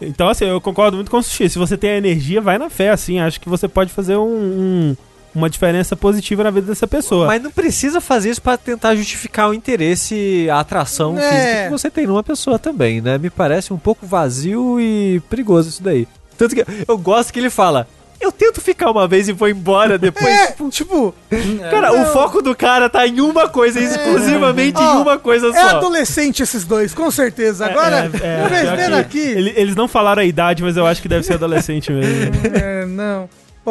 [0.00, 1.48] Então, assim, eu concordo muito com o Sushi.
[1.48, 3.18] Se você tem a energia, vai na fé, assim.
[3.20, 4.96] Acho que você pode fazer um- um-
[5.34, 7.26] uma diferença positiva na vida dessa pessoa.
[7.26, 11.20] Mas não precisa fazer isso pra tentar justificar o interesse, a atração É.
[11.30, 13.18] física que você tem numa pessoa também, né?
[13.18, 16.08] Me parece um pouco vazio e perigoso isso daí.
[16.38, 17.86] Tanto que eu gosto que ele fala,
[18.20, 20.26] eu tento ficar uma vez e vou embora depois.
[20.26, 21.14] É, tipo,
[21.70, 22.02] Cara, não.
[22.02, 25.76] o foco do cara tá em uma coisa, exclusivamente em uma coisa é só.
[25.78, 27.66] adolescente esses dois, com certeza.
[27.66, 29.18] Agora, É, é, aqui.
[29.18, 32.06] ele- eles não falaram a idade, mas eu acho que deve ser adolescente mesmo.
[32.56, 33.28] É, não.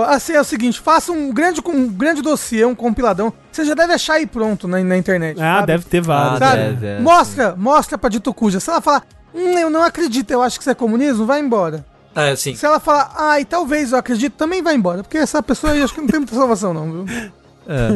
[0.07, 3.31] Assim, é o seguinte, faça um grande, um grande dossiê, um compiladão.
[3.49, 5.39] Você já deve achar aí pronto na, na internet.
[5.39, 5.67] Ah, sabe?
[5.67, 6.41] deve ter vários.
[6.41, 6.99] Ah, deve, é.
[6.99, 8.59] Mostra, mostra pra Dito Cuja.
[8.59, 9.03] Se ela falar,
[9.33, 11.85] hum, eu não acredito, eu acho que isso é comunismo, vai embora.
[12.15, 12.55] É, sim.
[12.55, 15.03] Se ela falar, ah, e talvez eu acredito, também vai embora.
[15.03, 17.05] Porque essa pessoa aí acho que não tem muita salvação, não, viu?
[17.67, 17.87] É.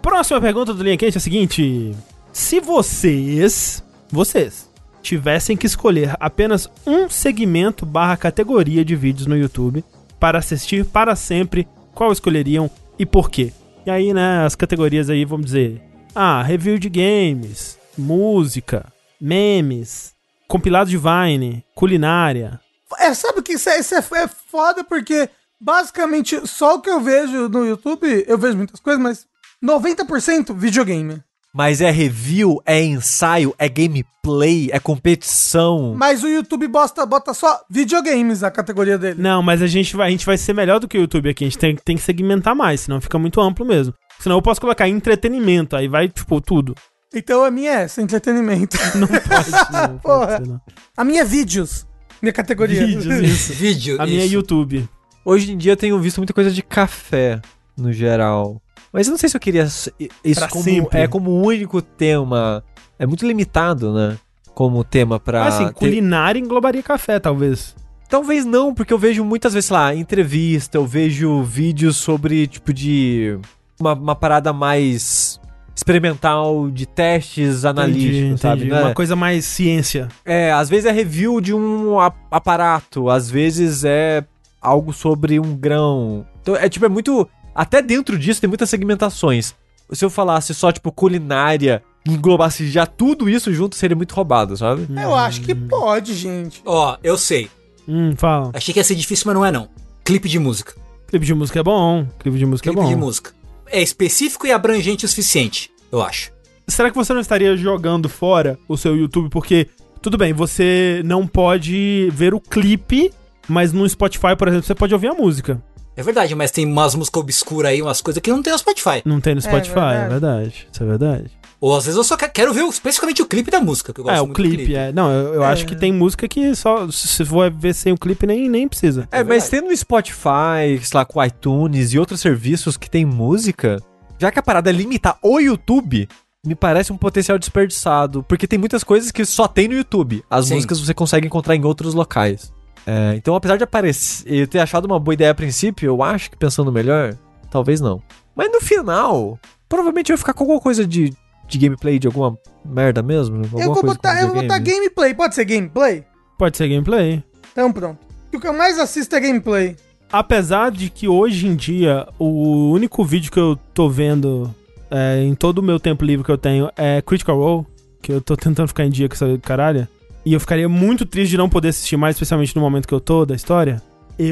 [0.00, 1.94] Próxima pergunta do Linha Quente é a seguinte:
[2.32, 4.70] Se vocês, vocês,
[5.02, 9.84] tivessem que escolher apenas um segmento barra categoria de vídeos no YouTube
[10.18, 13.52] para assistir para sempre, qual escolheriam e por quê?
[13.84, 15.82] E aí, né, as categorias aí, vamos dizer,
[16.14, 18.86] ah, review de games, música,
[19.20, 20.14] memes,
[20.48, 22.60] compilado de Vine, culinária.
[22.98, 25.28] É, sabe o que isso é, isso é, é foda porque
[25.60, 29.26] basicamente só o que eu vejo no YouTube, eu vejo muitas coisas, mas
[29.62, 31.22] 90% videogame.
[31.56, 35.94] Mas é review, é ensaio, é gameplay, é competição.
[35.96, 39.22] Mas o YouTube bosta, bota só videogames a categoria dele.
[39.22, 41.44] Não, mas a gente vai, a gente vai ser melhor do que o YouTube aqui.
[41.44, 43.94] A gente tem, tem que segmentar mais, senão fica muito amplo mesmo.
[44.18, 46.74] Senão eu posso colocar entretenimento, aí vai, tipo, tudo.
[47.14, 48.76] Então a minha é essa, entretenimento.
[48.96, 50.26] Não pode, não Porra.
[50.26, 50.60] pode ser, não.
[50.96, 51.86] A minha é vídeos.
[52.24, 52.86] Minha categoria.
[52.86, 53.52] Vídeos, isso.
[53.58, 54.00] Vídeo.
[54.00, 54.34] A minha é isso.
[54.34, 54.88] YouTube.
[55.24, 57.40] Hoje em dia eu tenho visto muita coisa de café,
[57.76, 58.60] no geral.
[58.92, 59.90] Mas eu não sei se eu queria isso
[60.34, 60.98] Pra como, sempre.
[61.00, 62.62] é como único tema.
[62.98, 64.16] É muito limitado, né?
[64.54, 65.46] Como tema pra.
[65.46, 67.74] assim, ter- culinária englobaria café, talvez.
[68.08, 72.72] Talvez não, porque eu vejo muitas vezes, sei lá, entrevista, eu vejo vídeos sobre, tipo,
[72.72, 73.36] de.
[73.80, 75.40] Uma, uma parada mais
[75.74, 78.60] experimental de testes analíticos, Entendi, sabe?
[78.62, 78.70] entendi.
[78.74, 78.82] né?
[78.82, 80.08] Uma coisa mais ciência.
[80.24, 81.98] É, às vezes é review de um
[82.30, 84.24] aparato, às vezes é
[84.60, 86.24] algo sobre um grão.
[86.40, 87.28] Então, é tipo, é muito.
[87.54, 89.54] Até dentro disso tem muitas segmentações.
[89.92, 94.86] Se eu falasse só, tipo, culinária englobasse já tudo isso junto, seria muito roubado, sabe?
[95.02, 96.60] Eu acho que pode, gente.
[96.64, 97.48] Ó, eu sei.
[97.88, 98.50] Hum, fala.
[98.54, 99.68] Achei que ia ser difícil, mas não é não.
[100.04, 100.74] Clipe de música.
[101.06, 102.06] Clipe de música é bom.
[102.18, 102.88] Clipe de música Clipe é bom.
[102.88, 103.32] de música.
[103.74, 106.30] É específico e abrangente o suficiente, eu acho.
[106.68, 109.28] Será que você não estaria jogando fora o seu YouTube?
[109.28, 109.66] Porque,
[110.00, 113.12] tudo bem, você não pode ver o clipe,
[113.48, 115.60] mas no Spotify, por exemplo, você pode ouvir a música.
[115.96, 119.02] É verdade, mas tem umas músicas obscuras aí, umas coisas que não tem no Spotify.
[119.04, 120.10] Não tem no Spotify, é verdade.
[120.10, 120.68] verdade.
[120.72, 121.30] Isso é verdade.
[121.60, 124.04] Ou às vezes eu só que- quero ver especificamente o clipe da música, que eu
[124.04, 124.92] gosto É, o muito do clipe, é.
[124.92, 126.90] Não, eu, eu acho que tem música que só.
[126.90, 129.08] Se for ver sem o clipe, nem, nem precisa.
[129.10, 133.04] É, mas tendo o Spotify, sei lá, com o iTunes e outros serviços que tem
[133.04, 133.82] música,
[134.18, 136.08] já que a parada é limitar o YouTube,
[136.46, 138.22] me parece um potencial desperdiçado.
[138.22, 140.22] Porque tem muitas coisas que só tem no YouTube.
[140.28, 140.54] As Sim.
[140.54, 142.52] músicas você consegue encontrar em outros locais.
[142.86, 146.30] É, então, apesar de aparecer, eu ter achado uma boa ideia a princípio, eu acho
[146.30, 147.16] que pensando melhor,
[147.50, 148.02] talvez não.
[148.36, 151.10] Mas no final, provavelmente eu ia ficar com alguma coisa de,
[151.48, 153.36] de gameplay, de alguma merda mesmo.
[153.44, 155.14] Alguma Eu vou, botar, eu vou botar gameplay.
[155.14, 156.04] Pode ser gameplay?
[156.38, 157.22] Pode ser gameplay.
[157.52, 157.98] Então pronto.
[158.34, 159.76] O que eu mais assisto é gameplay.
[160.10, 164.52] apesar de que hoje em dia o único vídeo que eu tô vendo
[164.90, 167.66] é, em todo o meu tempo livre que eu tenho é Critical Role,
[168.02, 169.86] que eu tô tentando ficar em dia com essa caralho.
[170.26, 173.00] E eu ficaria muito triste de não poder assistir mais, especialmente no momento que eu
[173.00, 173.82] tô da história.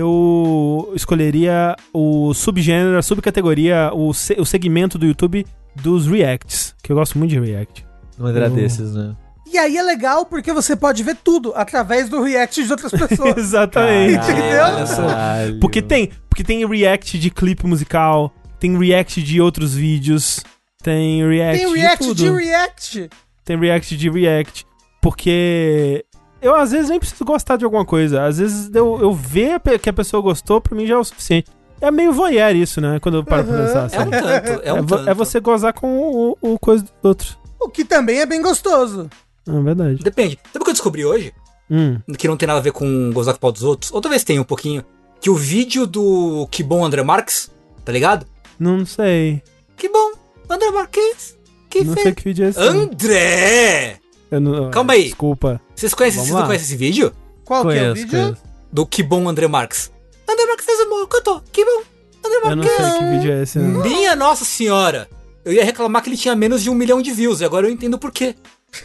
[0.06, 5.46] Eu escolheria o subgênero, a subcategoria, o, se- o segmento do YouTube
[5.76, 7.84] dos reacts, que eu gosto muito de react.
[8.18, 8.50] Um André Oh.
[8.50, 9.14] desses, né?
[9.52, 13.36] E aí é legal porque você pode ver tudo através do react de outras pessoas.
[13.36, 14.14] Exatamente.
[14.30, 15.58] Entendeu?
[15.60, 20.40] Porque tem, porque tem react de clipe musical, tem react de outros vídeos,
[20.82, 22.16] tem react, Tem react de tudo.
[22.38, 23.10] de react.
[23.44, 24.66] Tem react de react.
[25.02, 26.04] Porque
[26.40, 28.24] eu às vezes nem preciso gostar de alguma coisa.
[28.24, 31.50] Às vezes eu, eu ver que a pessoa gostou, pra mim já é o suficiente.
[31.82, 32.98] É meio voyeur isso, né?
[33.00, 33.66] Quando eu paro pra Uhum.
[33.66, 33.80] pensar.
[33.80, 33.98] É Assim.
[33.98, 35.10] um tanto, é um É tanto.
[35.10, 37.38] é você gozar com o, o coisa dos outros.
[37.60, 39.10] O que também é bem gostoso.
[39.48, 39.96] É verdade.
[40.02, 40.38] Depende.
[40.52, 41.34] Sabe o que eu descobri hoje?
[41.70, 41.98] Hum.
[42.16, 43.92] Que não tem nada a ver com gozar com o pau dos outros.
[43.92, 44.84] Ou talvez tenha um pouquinho.
[45.20, 47.50] Que o vídeo do Que Bom André Marques,
[47.84, 48.26] tá ligado?
[48.58, 49.42] Não sei.
[49.76, 50.12] Que bom,
[50.48, 51.36] André Marques.
[51.70, 52.02] Que não fez.
[52.04, 52.60] sei que vídeo é esse.
[52.60, 53.96] André!
[54.30, 55.04] Eu não- Calma aí.
[55.04, 55.60] Desculpa.
[55.74, 57.12] Vocês conhecem, Vamos vocês não conhecem esse vídeo?
[57.44, 58.20] Qual que é o Conheço, vídeo?
[58.22, 58.42] conheço.
[58.72, 59.91] Do Que Bom André Marques.
[60.28, 61.42] André Marques fez amor, cantou.
[61.52, 61.82] Que bom,
[62.24, 63.58] André Eu não sei que vídeo é esse.
[63.58, 63.82] não.
[63.82, 65.08] Minha Nossa Senhora!
[65.44, 67.70] Eu ia reclamar que ele tinha menos de um milhão de views, e agora eu
[67.72, 68.34] entendo por quê.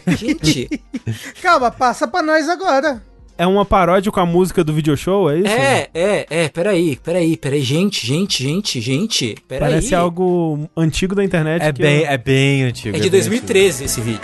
[0.08, 0.68] Gente,
[1.40, 3.02] Calma, passa pra nós agora.
[3.38, 5.46] É uma paródia com a música do video show, é isso?
[5.46, 9.70] é, é, é, peraí, peraí, peraí, gente, gente, gente, gente, peraí.
[9.70, 11.62] Parece algo antigo da internet.
[11.62, 12.96] É que bem, eu- é bem antigo.
[12.96, 14.20] É é de bem 2013 esse vídeo.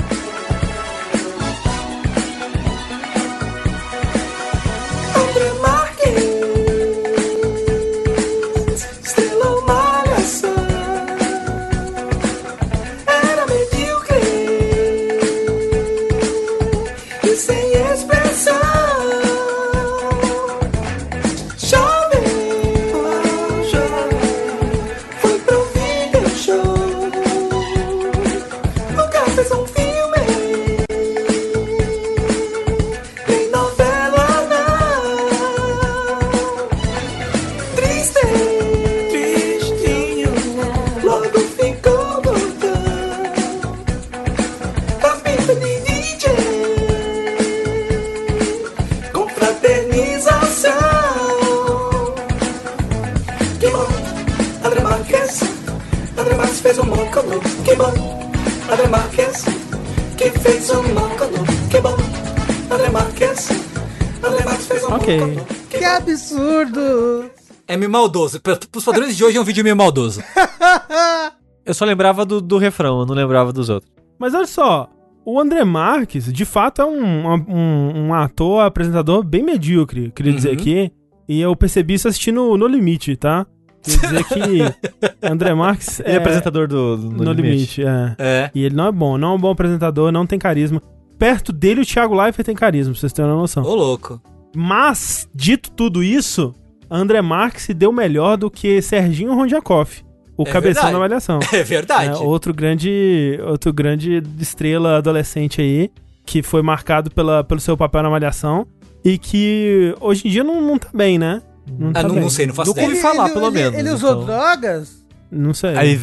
[68.44, 68.68] Meio maldoso.
[68.70, 70.22] Para os padrões de hoje é um vídeo meio maldoso.
[71.66, 73.90] Eu só lembrava do, do refrão, eu não lembrava dos outros.
[74.18, 74.86] Mas olha só,
[75.24, 80.48] o André Marques, de fato, é um, um, um ator, apresentador bem medíocre, queria dizer
[80.50, 80.54] Uhum.
[80.56, 80.92] aqui.
[81.26, 83.46] E eu percebi isso assistindo No Limite, tá?
[83.82, 84.86] Quer dizer que
[85.26, 87.82] André Marques Ele é, apresentador do, do No, Limite.
[87.82, 88.14] é.
[88.18, 88.50] É.
[88.54, 90.82] E ele não é bom, não é um bom apresentador, não tem carisma.
[91.18, 93.62] Perto dele, o Thiago Leifert tem carisma, pra vocês terem uma noção.
[93.62, 94.20] Ô, louco.
[94.54, 96.54] Mas, dito tudo isso,
[96.90, 100.04] André Marques se deu melhor do que Serginho Rondiakoff,
[100.36, 100.92] o É cabeção verdade.
[100.92, 101.38] da avaliação.
[101.52, 102.10] É verdade.
[102.10, 105.90] É, outro grande, outro grande estrela adolescente aí,
[106.26, 108.66] que foi marcado pela, pelo seu papel na Malhação
[109.04, 111.42] e que hoje em dia não, não tá bem, né?
[111.78, 112.22] Não Ah, tá não, bem.
[112.22, 112.90] não sei, não faço Nunca ideia.
[112.96, 114.24] ouvi falar, pelo ele, menos, Ele usou então.
[114.26, 115.04] drogas?
[115.30, 115.76] Não sei.
[115.76, 116.00] Aí,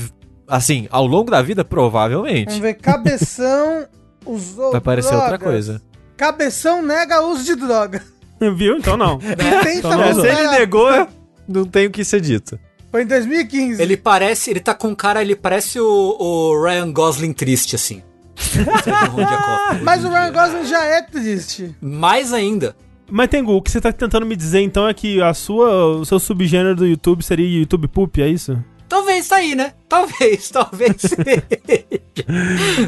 [0.47, 2.45] assim, ao longo da vida, provavelmente.
[2.47, 2.73] Vamos ver.
[2.75, 3.85] Cabeção
[4.25, 5.47] usou Vai parecer outra drogas.
[5.47, 5.81] coisa.
[6.17, 8.03] Cabeção nega uso de droga.
[8.55, 8.77] Viu?
[8.77, 9.19] Então não.
[9.19, 10.23] Tenta Então não usou.
[10.23, 11.07] Se ele negou,
[11.47, 12.59] não tem o que ser dito.
[12.89, 13.81] Foi em 2015.
[13.81, 18.01] Ele parece, ele tá com um cara, ele parece o, o Ryan Gosling triste, assim.
[19.83, 21.73] Mas o Ryan Gosling já é triste.
[21.79, 22.75] Mais ainda.
[23.09, 26.05] Mas Tengu, o que você tá tentando me dizer então é que a sua, o
[26.05, 28.57] seu subgênero do YouTube seria YouTube Poop, é isso?
[28.87, 29.73] Talvez tá aí, né?
[29.87, 31.43] Talvez, talvez seja.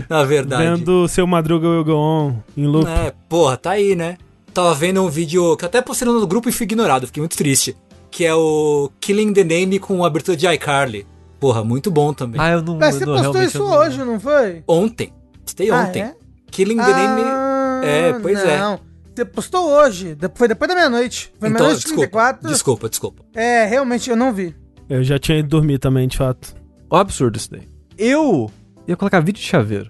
[0.09, 0.63] Na verdade.
[0.63, 2.89] Vendo seu Madruga Will Go On em loop.
[2.89, 4.17] É, porra, tá aí, né?
[4.53, 7.35] Tava vendo um vídeo que eu até postei no grupo e fui ignorado, fiquei muito
[7.35, 7.75] triste.
[8.11, 11.07] Que é o Killing the Name com a abertura de iCarly.
[11.39, 12.39] Porra, muito bom também.
[12.39, 12.77] Ah, eu não.
[12.77, 14.63] Mas você não, postou isso não- hoje, não foi?
[14.67, 15.11] Ontem.
[15.43, 16.03] Postei Ah, ontem.
[16.03, 16.15] é?
[16.51, 17.21] Killing the Name.
[17.25, 18.59] Ah, É, pois é.
[18.59, 18.79] Não,
[19.13, 20.15] você postou hoje.
[20.35, 21.33] Foi depois da meia-noite.
[21.39, 22.47] Foi Então, meia-noite desculpa, 34.
[22.49, 23.23] desculpa, desculpa.
[23.33, 24.55] É, realmente, eu não vi.
[24.87, 26.55] Eu já tinha ido dormir também, de fato.
[26.91, 27.67] Um absurdo isso daí.
[27.97, 28.49] Eu
[28.87, 29.89] ia colocar vídeo de chaveiro.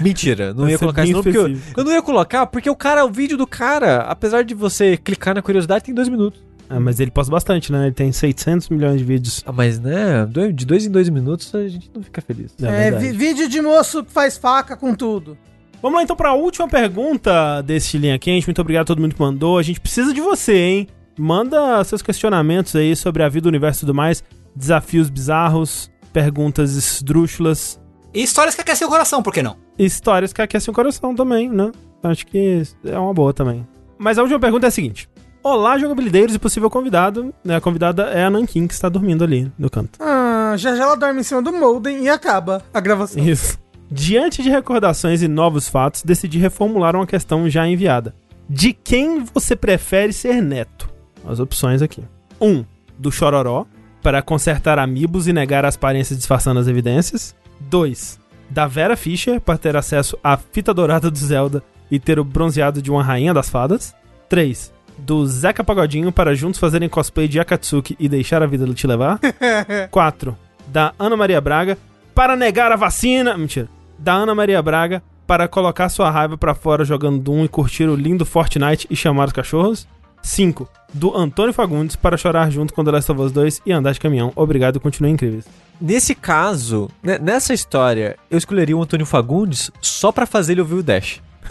[0.04, 3.04] Mentira, não ia colocar isso não, porque eu, eu não ia colocar, porque o cara,
[3.04, 6.42] o vídeo do cara, apesar de você clicar na curiosidade, tem dois minutos.
[6.72, 7.86] Ah, mas ele posta bastante, né?
[7.86, 9.42] Ele tem 600 milhões de vídeos.
[9.44, 10.24] Ah, mas né,
[10.54, 12.54] de dois em dois minutos a gente não fica feliz.
[12.62, 15.36] É, É, vídeo de moço que faz faca com tudo.
[15.82, 18.46] Vamos lá então pra última pergunta desse Linha Quente.
[18.46, 19.58] Muito obrigado a todo mundo que mandou.
[19.58, 20.88] A gente precisa de você, hein?
[21.18, 24.22] Manda seus questionamentos aí sobre a vida, o universo e tudo mais,
[24.54, 27.80] desafios bizarros, perguntas esdrúxulas,
[28.12, 29.56] E histórias que aquecem o coração, por que não?
[29.78, 31.70] histórias que aquecem o coração também, né?
[32.02, 33.66] Acho que é uma boa também.
[33.98, 35.08] Mas a última pergunta é a seguinte.
[35.42, 37.32] Olá, jogabilideiros e possível convidado.
[37.42, 37.56] Né?
[37.56, 39.98] A convidada é a Nankin, que está dormindo ali no canto.
[40.02, 43.22] Ah, já já ela dorme em cima do modem e acaba a gravação.
[43.22, 43.58] Isso.
[43.90, 48.14] Diante de recordações e novos fatos, decidi reformular uma questão já enviada.
[48.48, 50.90] De quem você prefere ser neto?
[51.26, 52.02] As opções aqui.
[52.40, 52.48] 1.
[52.48, 52.64] Um,
[52.98, 53.66] do Chororó,
[54.02, 57.34] para consertar amigos e negar as aparências disfarçando as evidências.
[57.60, 58.18] 2.
[58.48, 62.82] Da Vera Fischer, para ter acesso à fita dourada do Zelda e ter o bronzeado
[62.82, 63.94] de uma rainha das fadas.
[64.28, 64.72] 3.
[64.98, 69.18] Do Zeca Pagodinho, para juntos fazerem cosplay de Akatsuki e deixar a vida te levar.
[69.90, 70.36] 4.
[70.66, 71.78] Da Ana Maria Braga,
[72.14, 73.36] para negar a vacina.
[73.36, 73.68] Mentira.
[73.98, 77.94] Da Ana Maria Braga, para colocar sua raiva pra fora jogando Doom e curtir o
[77.94, 79.86] lindo Fortnite e chamar os cachorros.
[80.22, 80.68] 5.
[80.92, 84.00] Do Antônio Fagundes, para chorar junto com The Last of Us 2 e andar de
[84.00, 84.32] caminhão.
[84.36, 85.46] Obrigado e continuem incríveis.
[85.80, 90.74] Nesse caso, né, nessa história, eu escolheria o Antônio Fagundes só pra fazer ele ouvir
[90.74, 91.20] o Dash.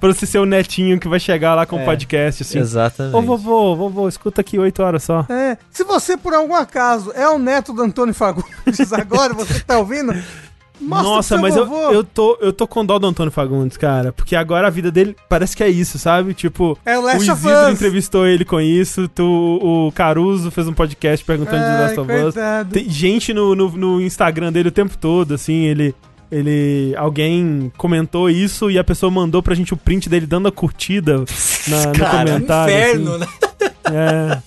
[0.00, 2.58] Pra você ser o netinho que vai chegar lá com o É, podcast, assim.
[2.58, 3.14] Exatamente.
[3.14, 5.24] Ô vovô, vovô, escuta aqui 8 horas só.
[5.28, 9.64] É, se você, por algum acaso, é o neto do Antônio Fagundes agora, você que
[9.64, 10.12] tá ouvindo,
[10.80, 14.12] mostra Nossa, mas eu, eu, tô, eu tô com dó do Antônio Fagundes, cara.
[14.12, 16.34] Porque agora a vida dele parece que é isso, sabe?
[16.34, 17.72] Tipo, É o o Last of Isidro Us.
[17.72, 19.24] entrevistou ele com isso, tu,
[19.62, 22.34] o Caruso fez um podcast perguntando de Ai, Last of Us.
[22.72, 25.94] Tem gente no, no, no Instagram dele o tempo todo, assim, ele.
[26.32, 26.94] Ele.
[26.96, 31.24] Alguém comentou isso e a pessoa mandou pra gente o print dele dando a curtida
[31.66, 32.72] na, no Cara, um comentário.
[32.72, 33.24] inferno, assim.
[33.90, 34.40] né?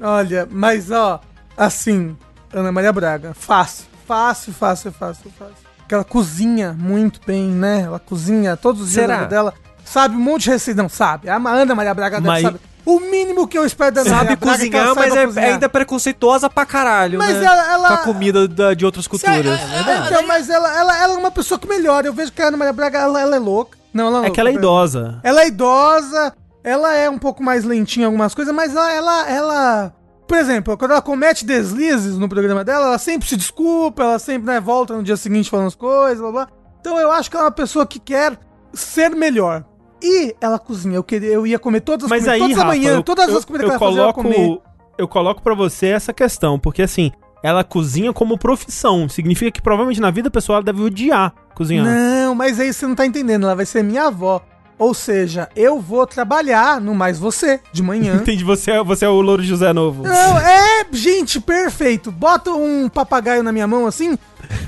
[0.00, 0.04] É.
[0.04, 1.20] Olha, mas ó,
[1.56, 2.16] assim,
[2.52, 5.54] Ana Maria Braga, fácil, fácil, fácil, fácil, fácil.
[5.78, 7.82] Porque ela cozinha muito bem, né?
[7.82, 9.14] Ela cozinha todos os dias Será?
[9.16, 9.54] da vida dela.
[9.84, 11.28] Sabe um monte de receita, não sabe.
[11.28, 12.60] A Ana Maria Braga deve Mas- saber.
[12.84, 15.48] O mínimo que eu espero da Ana Sabe Maria Braga é cozinhar, mas é, cozinhar.
[15.50, 17.44] ainda preconceituosa pra caralho, Mas né?
[17.44, 19.34] ela- ela- Com a comida da- de outras culturas.
[19.60, 22.06] É, então, mas ela, ela, ela é uma pessoa que melhora.
[22.06, 23.76] Eu vejo que a Ana Maria Braga, ela, ela é louca.
[23.92, 25.18] Não, ela não É que ela é idosa.
[25.24, 26.32] Ela é idosa,
[26.62, 29.92] ela é um pouco mais lentinha em algumas coisas, mas ela, ela, ela-
[30.26, 34.46] Por exemplo, quando ela comete deslizes no programa dela, ela sempre se desculpa, ela sempre
[34.46, 36.48] né, volta no dia seguinte falando as coisas, blá blá.
[36.80, 38.38] Então eu acho que ela é uma pessoa que quer
[38.72, 39.64] ser melhor.
[40.02, 42.62] E ela cozinha, eu, queria, eu ia comer todas as Mas comidas, aí, todas da
[42.64, 44.60] Rafa, manhã, eu, todas eu, as comidas eu que ela fazia, eu coloco, comer.
[44.98, 47.12] eu coloco para você essa questão, porque assim,
[47.42, 51.86] ela cozinha como profissão, significa que provavelmente na vida pessoal ela deve odiar cozinhar.
[51.86, 54.42] Não, mas aí você não tá entendendo, ela vai ser minha avó.
[54.78, 58.16] Ou seja, eu vou trabalhar no Mais Você, de manhã.
[58.20, 60.02] Entendi, você é, você é o Louro José Novo.
[60.02, 62.10] Não, é, gente, perfeito.
[62.12, 64.18] Bota um papagaio na minha mão assim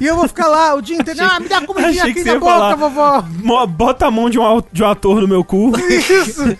[0.00, 1.20] e eu vou ficar lá o dia inteiro.
[1.22, 2.74] Ah, me dá comidinha achei aqui na boca, falar.
[2.76, 3.24] vovó.
[3.42, 5.72] Mo- Bota a mão de um, de um ator no meu cu.
[5.78, 6.56] Isso.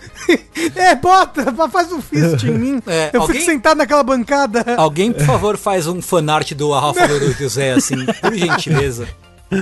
[0.75, 2.81] É, bota, faz um fist em mim.
[2.85, 4.63] É, eu alguém- fico sentado naquela bancada.
[4.77, 9.07] Alguém, por favor, faz um fanart do Rafa do José, assim, por gentileza.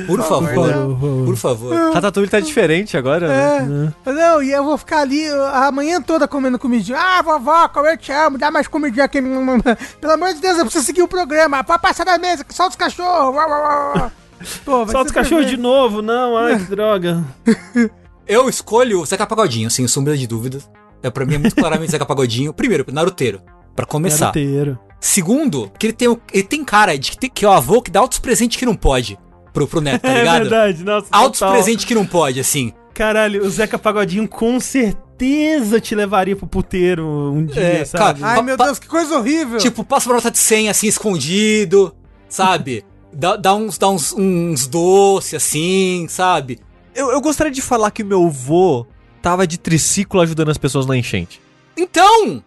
[0.05, 1.93] Por favor, por favor.
[1.93, 3.93] Ratatouille tá diferente agora, né?
[4.05, 4.11] É.
[4.11, 6.97] Não, e eu vou ficar ali a manhã toda comendo comidinha.
[6.99, 9.19] Ah, vovó, como eu te amo, dá mais comidinha aqui.
[10.01, 11.63] Pelo amor de Deus, eu preciso seguir o programa.
[11.63, 13.33] Pode passar na mesa, que solta os cachorros.
[13.33, 14.11] Uau, uau, uau.
[14.65, 17.23] Pô, vai Solta os cachorros de novo, não, ai, que droga.
[18.27, 20.69] Eu escolho o Zeca Pagodinho, sem sombra de dúvidas.
[21.01, 22.53] É, pra mim é muito claramente Zeca Pagodinho.
[22.53, 23.41] Primeiro, Naruteiro,
[23.75, 24.25] pra começar.
[24.25, 24.77] Naruteiro.
[24.99, 27.81] Segundo, que ele tem, o- ele tem cara de que, tem- que é o avô
[27.81, 29.17] que dá altos presentes que não pode
[29.57, 30.41] pro, pro neto, tá É ligado?
[30.41, 31.07] verdade, nossa.
[31.11, 31.53] altos total.
[31.55, 32.71] presentes que não pode, assim.
[32.93, 38.21] Caralho, o Zeca Pagodinho com certeza te levaria pro puteiro um dia, É, sabe?
[38.21, 39.57] cara, Ai, meu Deus, que coisa horrível.
[39.59, 41.93] Tipo, passa uma nota de 100 assim, escondido,
[42.29, 42.83] sabe?
[43.13, 46.59] dá, dá uns, dá uns, uns doces assim, sabe?
[46.93, 48.85] Eu, eu gostaria de falar que meu vô
[49.21, 51.39] tava de triciclo ajudando as pessoas na enchente.
[51.75, 52.43] Então,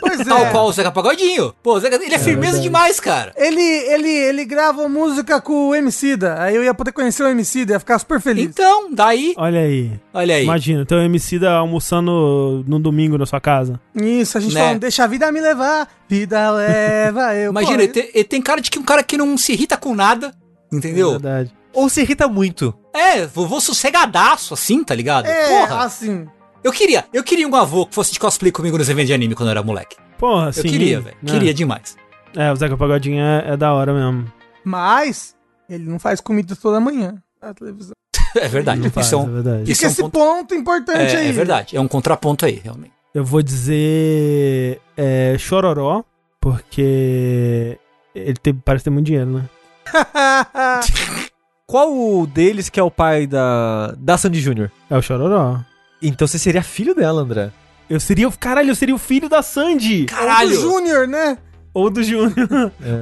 [0.00, 0.24] pois é.
[0.24, 1.54] tal qual o Zeca Pagodinho.
[1.62, 2.62] Pô, Zeca, ele é, firmeza verdade.
[2.62, 3.32] demais, cara.
[3.36, 6.40] Ele, ele, ele grava música com o Emicida.
[6.40, 8.44] Aí eu ia poder conhecer o Emicida, ia ficar super feliz.
[8.46, 9.92] Então, daí, Olha aí.
[10.12, 10.44] olha aí.
[10.44, 13.80] Imagina, então o MC da almoçando no domingo na sua casa.
[13.94, 14.60] Isso, a gente Né?
[14.60, 17.50] falando, deixa a vida me levar, vida leva eu.
[17.50, 19.76] Imagina, Pô, ele tem, ele tem cara de que um cara que não se irrita
[19.76, 20.34] com nada,
[20.72, 21.12] É entendeu?
[21.12, 21.52] verdade.
[21.72, 22.74] Ou se irrita muito.
[22.94, 25.26] É, vovô sossegadaço assim, tá ligado?
[25.26, 26.26] É, Porra, assim.
[26.64, 29.34] Eu queria, eu queria um avô que fosse de cosplay comigo nos eventos de anime
[29.34, 29.96] quando eu era moleque.
[30.18, 30.62] Porra, Eu sim.
[30.68, 31.16] queria, velho.
[31.22, 31.32] né?
[31.32, 31.96] Queria demais.
[32.34, 34.30] É, o Zeca Pagodinho é, é da hora mesmo.
[34.64, 35.34] Mas
[35.68, 37.92] ele não faz comida toda manhã na televisão.
[38.38, 38.80] É verdade.
[38.82, 39.72] Não faz, isso é é um, verdade.
[39.72, 41.28] Isso é um esse ponto- ponto, importante é, aí.
[41.28, 41.74] é verdade.
[41.76, 42.92] É um contraponto aí, realmente.
[43.14, 46.04] Eu vou dizer é, Chororó,
[46.38, 47.78] porque
[48.14, 49.48] ele tem- parece ter muito dinheiro, né?
[51.66, 54.70] Qual o deles que é o pai da, da Sandy Júnior?
[54.90, 55.60] É o Chororó.
[56.02, 57.50] Então você seria filho dela, André.
[57.88, 60.00] Eu seria, o- caralho, eu seria o filho da Sandy.
[60.00, 60.60] Ou do Caralho!
[60.60, 61.38] Júnior, né?
[61.72, 62.48] Ou do Júnior.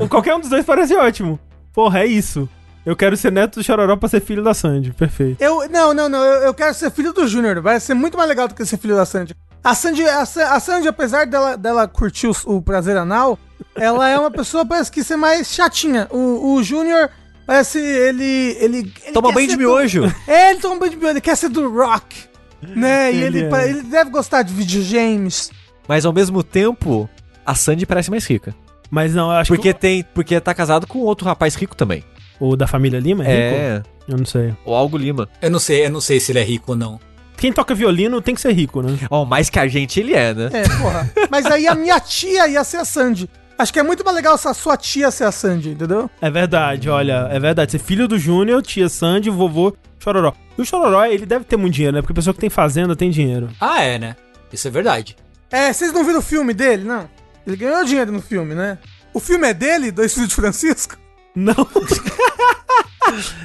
[0.00, 1.38] Ou qualquer um dos dois parece ótimo.
[1.72, 2.48] Porra, é isso.
[2.84, 4.92] Eu quero ser neto do Chororó pra ser filho da Sandy.
[4.92, 5.40] Perfeito.
[5.42, 6.22] Eu, não, não, não.
[6.22, 7.62] Eu, eu quero ser filho do Júnior.
[7.62, 9.34] Vai ser muito mais legal do que ser filho da Sandy.
[9.62, 13.38] A Sandy, a, a Sandy apesar dela, dela curtir o, o prazer anal,
[13.74, 16.06] ela é uma pessoa, parece que ser mais chatinha.
[16.10, 17.08] O, o Júnior,
[17.46, 18.22] parece ele,
[18.60, 18.84] ele...
[19.04, 20.04] ele Toma banho de do- miojo.
[20.28, 21.12] É, ele toma banho de miojo.
[21.12, 22.26] Ele quer ser do rock.
[22.74, 23.12] Né?
[23.12, 23.68] E Ele ele, é.
[23.70, 25.50] ele deve gostar de videogames.
[25.88, 27.08] Mas ao mesmo tempo,
[27.44, 28.54] a Sandy parece mais rica.
[28.90, 29.78] Mas não, eu acho Porque que.
[29.80, 32.04] tem, porque tá casado com outro rapaz rico também.
[32.40, 33.60] O, da família Lima é rico?
[33.60, 34.54] É, Eu não sei.
[34.64, 35.28] o Algo Lima.
[35.40, 36.98] Eu não sei, eu não sei se ele é rico ou não.
[37.36, 38.96] Quem toca violino tem que ser rico, né?
[39.10, 40.50] Ó, mais que a gente ele é, né?
[40.52, 41.10] É, porra.
[41.30, 43.28] Mas aí a minha tia ia ser a Sandy.
[43.58, 46.10] Acho que é muito mais legal se a sua tia ser a Sandy, entendeu?
[46.20, 47.72] É verdade, olha, é verdade.
[47.72, 50.32] Ser filho do Júnior, tia Sandy, vovô Chororó.
[50.56, 52.02] E o Chororó, ele deve ter muito dinheiro, né?
[52.02, 53.48] Porque a pessoa que tem fazenda tem dinheiro.
[53.60, 54.16] Ah, é, né?
[54.52, 55.16] Isso é verdade.
[55.50, 57.08] É, vocês não viram o filme dele, não?
[57.46, 58.78] Ele ganhou dinheiro no filme, né?
[59.12, 60.96] O filme é dele, Dois Filhos de Francisco?
[61.34, 61.54] Não.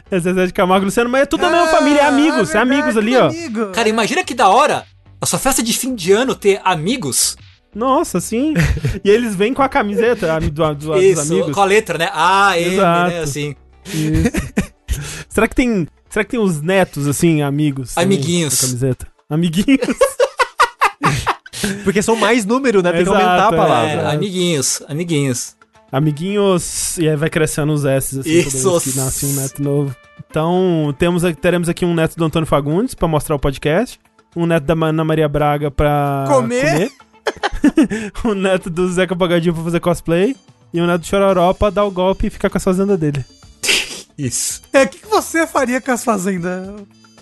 [0.10, 2.53] é Zezé de Camargo e Luciano, mas é tudo a mesma família, é amigos, é,
[2.53, 3.28] verdade, amigos ali, ó.
[3.28, 3.72] amigo.
[3.72, 4.86] Cara, imagina que da hora
[5.22, 7.36] a sua festa de fim de ano ter amigos.
[7.74, 8.53] Nossa, sim.
[9.03, 11.53] e eles vêm com a camiseta do, do, dos Isso, amigos.
[11.53, 12.10] com a letra, né?
[12.14, 13.12] A, M, Exato.
[13.12, 13.20] né?
[13.20, 13.55] Assim.
[13.86, 14.32] Isso.
[15.30, 15.88] será que tem.
[16.10, 17.93] Será que tem os netos, assim, amigos?
[17.93, 18.62] também, Amiguinhos.
[18.62, 19.07] Camiseta.
[19.30, 19.80] Amiguinhos.
[21.84, 22.91] Porque são mais número, né?
[22.91, 23.57] Tem que Exato, aumentar a é.
[23.57, 23.91] palavra.
[23.91, 25.55] É, amiguinhos, amiguinhos.
[25.91, 26.97] Amiguinhos.
[26.97, 28.82] E aí vai crescendo os S, assim, Isso.
[28.82, 29.95] que nasce um neto novo.
[30.30, 33.99] Então, temos, teremos aqui um neto do Antônio Fagundes pra mostrar o podcast.
[34.36, 36.72] Um neto da Ana Maria Braga pra Comer.
[36.72, 36.91] comer.
[38.26, 40.36] um neto do Zeca Pagadinho pra fazer cosplay.
[40.72, 43.26] E um neto do Chororó pra dar o golpe e ficar com a fazenda dele.
[44.20, 44.61] Isso.
[44.74, 46.67] É, o que, que você faria com as fazendas?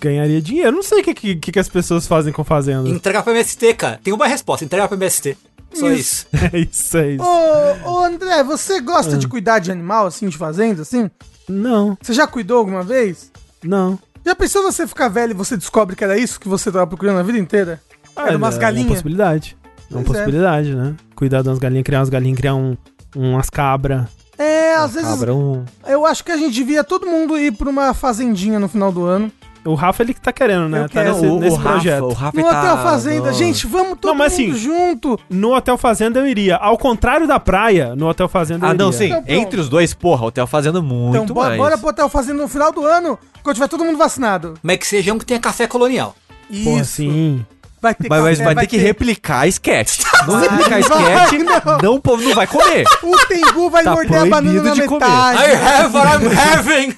[0.02, 0.72] Ganharia dinheiro.
[0.72, 2.90] Não sei o que, que, que as pessoas fazem com fazenda.
[2.90, 4.00] Entregar pro MST, cara.
[4.04, 5.38] Tem uma resposta, entregar pro MST.
[5.74, 6.28] Só Isso.
[6.34, 6.46] isso.
[6.54, 7.24] É isso, é isso.
[7.24, 9.18] Ô, ô, André, você gosta Ah.
[9.18, 11.10] de cuidar de animal, assim, de fazenda, assim?
[11.48, 13.32] Não, Você já cuidou alguma vez?
[13.64, 13.98] não.
[14.26, 17.18] Já pensou você ficar velho e você descobre que era isso que você tava procurando
[17.20, 17.80] a vida inteira?
[18.14, 18.90] Era umas é uma galinhas.
[18.90, 19.56] possibilidade.
[19.90, 20.22] É uma Pois é.
[20.24, 20.96] possibilidade, né?
[21.16, 22.76] Cuidar de umas galinhas, criar umas galinhas, criar um,
[23.16, 24.06] umas cabras.
[24.38, 25.66] É, às vezes Cabra, um...
[25.88, 29.04] eu acho que a gente devia todo mundo ir pra uma fazendinha no final do
[29.06, 29.32] ano.
[29.66, 30.80] O Rafa, ele que tá querendo, né?
[30.80, 31.14] Eu tá quero.
[31.14, 32.04] nesse, o, nesse o Rafa, projeto.
[32.06, 33.28] o Rafa No tá Hotel Fazenda.
[33.32, 35.20] no- Gente, vamos todo Não, mas mundo assim, junto.
[35.30, 36.56] No Hotel Fazenda eu iria.
[36.56, 38.86] Ao contrário da praia, no Hotel Fazenda eu Ah, iria.
[38.86, 39.08] não, sim.
[39.08, 39.24] Então.
[39.28, 41.58] Entre os dois, porra, Hotel Fazenda muito Então, mais.
[41.58, 44.54] bora pro Hotel Fazenda no final do ano, quando tiver todo mundo vacinado.
[44.64, 46.16] Mas que seja um que tenha café colonial.
[46.64, 46.92] Porra, Isso.
[46.94, 47.46] sim.
[47.80, 50.00] Vai ter Mas, mas café, vai, ter que replicar a sketch.
[50.28, 51.78] Não replicar a Vai, sketch, não.
[51.78, 52.86] não, o povo não vai comer.
[53.04, 55.06] O Tengu vai Tá morder a banana na de comer.
[55.06, 55.40] metade.
[55.44, 56.96] I have what I'm having!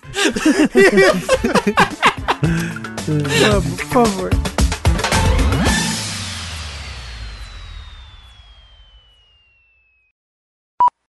[3.40, 4.30] Vamos, por favor.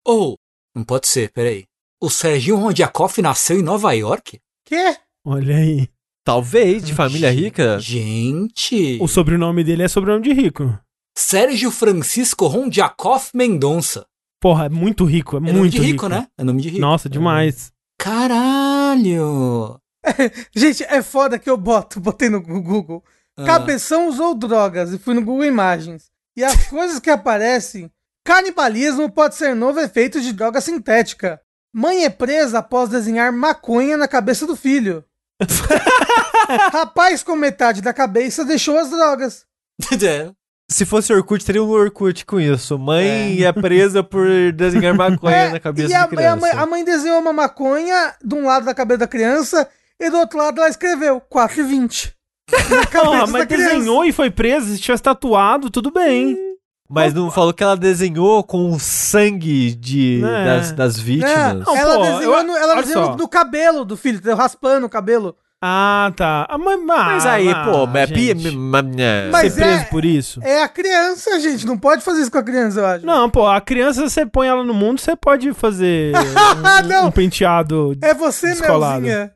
[0.05, 0.39] Ou,
[0.75, 1.65] não pode ser, peraí.
[2.01, 4.41] O Serginho Rondiakoff nasceu em Nova York?
[4.65, 4.97] Quê?
[5.25, 5.89] Olha aí.
[6.27, 7.79] Talvez, de família rica.
[7.79, 8.99] Gente!
[9.01, 10.77] O sobrenome dele é sobrenome de rico.
[11.17, 14.05] Sérgio Francisco Rondiakoff Mendonça.
[14.43, 16.27] Porra, é muito rico, é, É muito nome de rico, né?
[16.37, 16.81] É nome de rico.
[16.81, 17.73] Nossa, demais.
[17.97, 19.81] Caralho!
[20.53, 23.05] Gente, é foda que eu boto, botei no Google.
[23.37, 23.45] Ah.
[23.45, 26.07] Cabeção usou drogas e fui no Google Imagens.
[26.37, 27.89] E as coisas que aparecem:
[28.25, 31.41] canibalismo pode ser novo efeito de droga sintética.
[31.73, 35.05] Mãe é presa após desenhar maconha na cabeça do filho.
[36.73, 39.45] Rapaz com metade da cabeça deixou as drogas.
[40.03, 40.31] É.
[40.69, 42.77] Se fosse Orkut, teria um Orkut com isso.
[42.77, 46.37] Mãe é, presa por desenhar maconha É, na cabeça e a, de e a criança.
[46.41, 49.69] mãe, a mãe desenhou uma maconha de um lado da cabeça da criança
[50.01, 52.13] e do outro lado ela escreveu 4,20.
[52.51, 53.75] Na cabeça Porra, da mas criança.
[53.75, 54.73] desenhou e foi preso.
[54.75, 56.37] Se tivesse tatuado, tudo bem.
[56.89, 60.45] Mas não falou que ela desenhou com o sangue de, É.
[60.45, 61.65] das, das É, vítimas.
[61.67, 63.11] Não, ela pô, desenhou, eu- no, ela olha desenhou só.
[63.13, 64.37] no, no cabelo do filho, entendeu?
[64.37, 65.37] raspando o cabelo.
[65.61, 66.47] Ah, tá.
[66.51, 68.51] Ah, mas, Mas aí, pô, é pi- gente.
[68.55, 68.89] ma- ma-
[69.33, 70.41] Mas Ser preso é- por isso?
[70.43, 71.67] É a criança, gente.
[71.67, 73.07] Não pode fazer isso com a criança, eu acho.
[73.07, 77.07] Não, pô, a criança, você põe ela no mundo, você pode fazer Ah, um, não.
[77.07, 77.97] um penteado.
[78.03, 79.01] É você, Descolado.
[79.01, 79.33] Melzinha.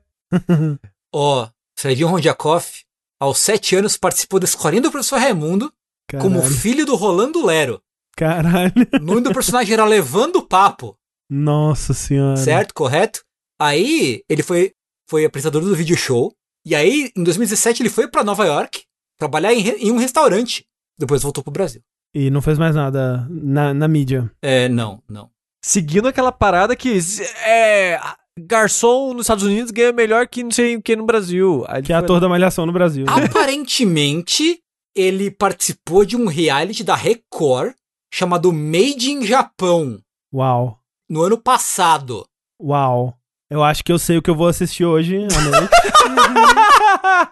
[1.13, 2.85] Ó, Serginho Rondiakoff,
[3.19, 5.73] aos sete anos, participou da escolinha do professor Raimundo
[6.19, 6.55] como Caralho.
[6.55, 7.81] filho do Rolando Lero.
[8.17, 8.73] Caralho.
[8.95, 10.97] O nome do personagem era Levando o Papo,
[11.31, 12.37] Nossa senhora.
[12.37, 12.75] certo?
[12.75, 13.23] Correto?
[13.59, 14.73] Aí, ele foi,
[15.09, 16.33] foi apresentador do vídeo show.
[16.67, 18.83] E aí, em 2017, ele foi pra Nova York
[19.19, 20.65] trabalhar em, em um restaurante.
[20.99, 21.81] Depois voltou pro Brasil.
[22.15, 24.31] E não fez mais nada na, na mídia.
[24.43, 25.31] É, não, não.
[25.65, 26.99] Seguindo aquela parada que
[27.47, 27.99] é,
[28.39, 31.65] garçom nos Estados Unidos ganha melhor que não sei o que no Brasil.
[31.85, 33.05] Que é ator da Malhação no Brasil.
[33.09, 34.61] Aparentemente,
[34.95, 37.73] ele participou de um reality da Record
[38.13, 40.01] chamado Made in Japão
[40.35, 40.79] Uau.
[41.09, 42.27] no ano passado.
[42.61, 43.17] Uau.
[43.51, 45.71] Eu acho que eu sei o que eu vou assistir hoje à noite.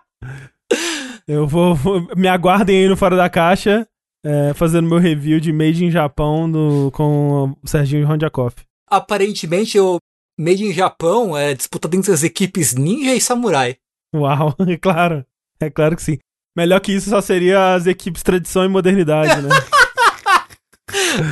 [1.26, 3.86] eu vou, vou- Me aguardem aí no Fora da Caixa,
[4.24, 8.56] é, fazendo meu review de Made in Japão do, com o Serginho Rondiakoff.
[8.90, 9.98] Aparentemente, o
[10.38, 13.76] Made in Japão é disputado entre as equipes Ninja e Samurai.
[14.14, 15.24] Uau, é claro.
[15.60, 16.18] É claro que sim.
[16.56, 19.48] Melhor que isso só seria as equipes tradição e modernidade, né?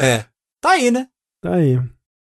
[0.03, 0.27] É.
[0.61, 1.09] Tá aí, né?
[1.41, 1.81] Tá aí.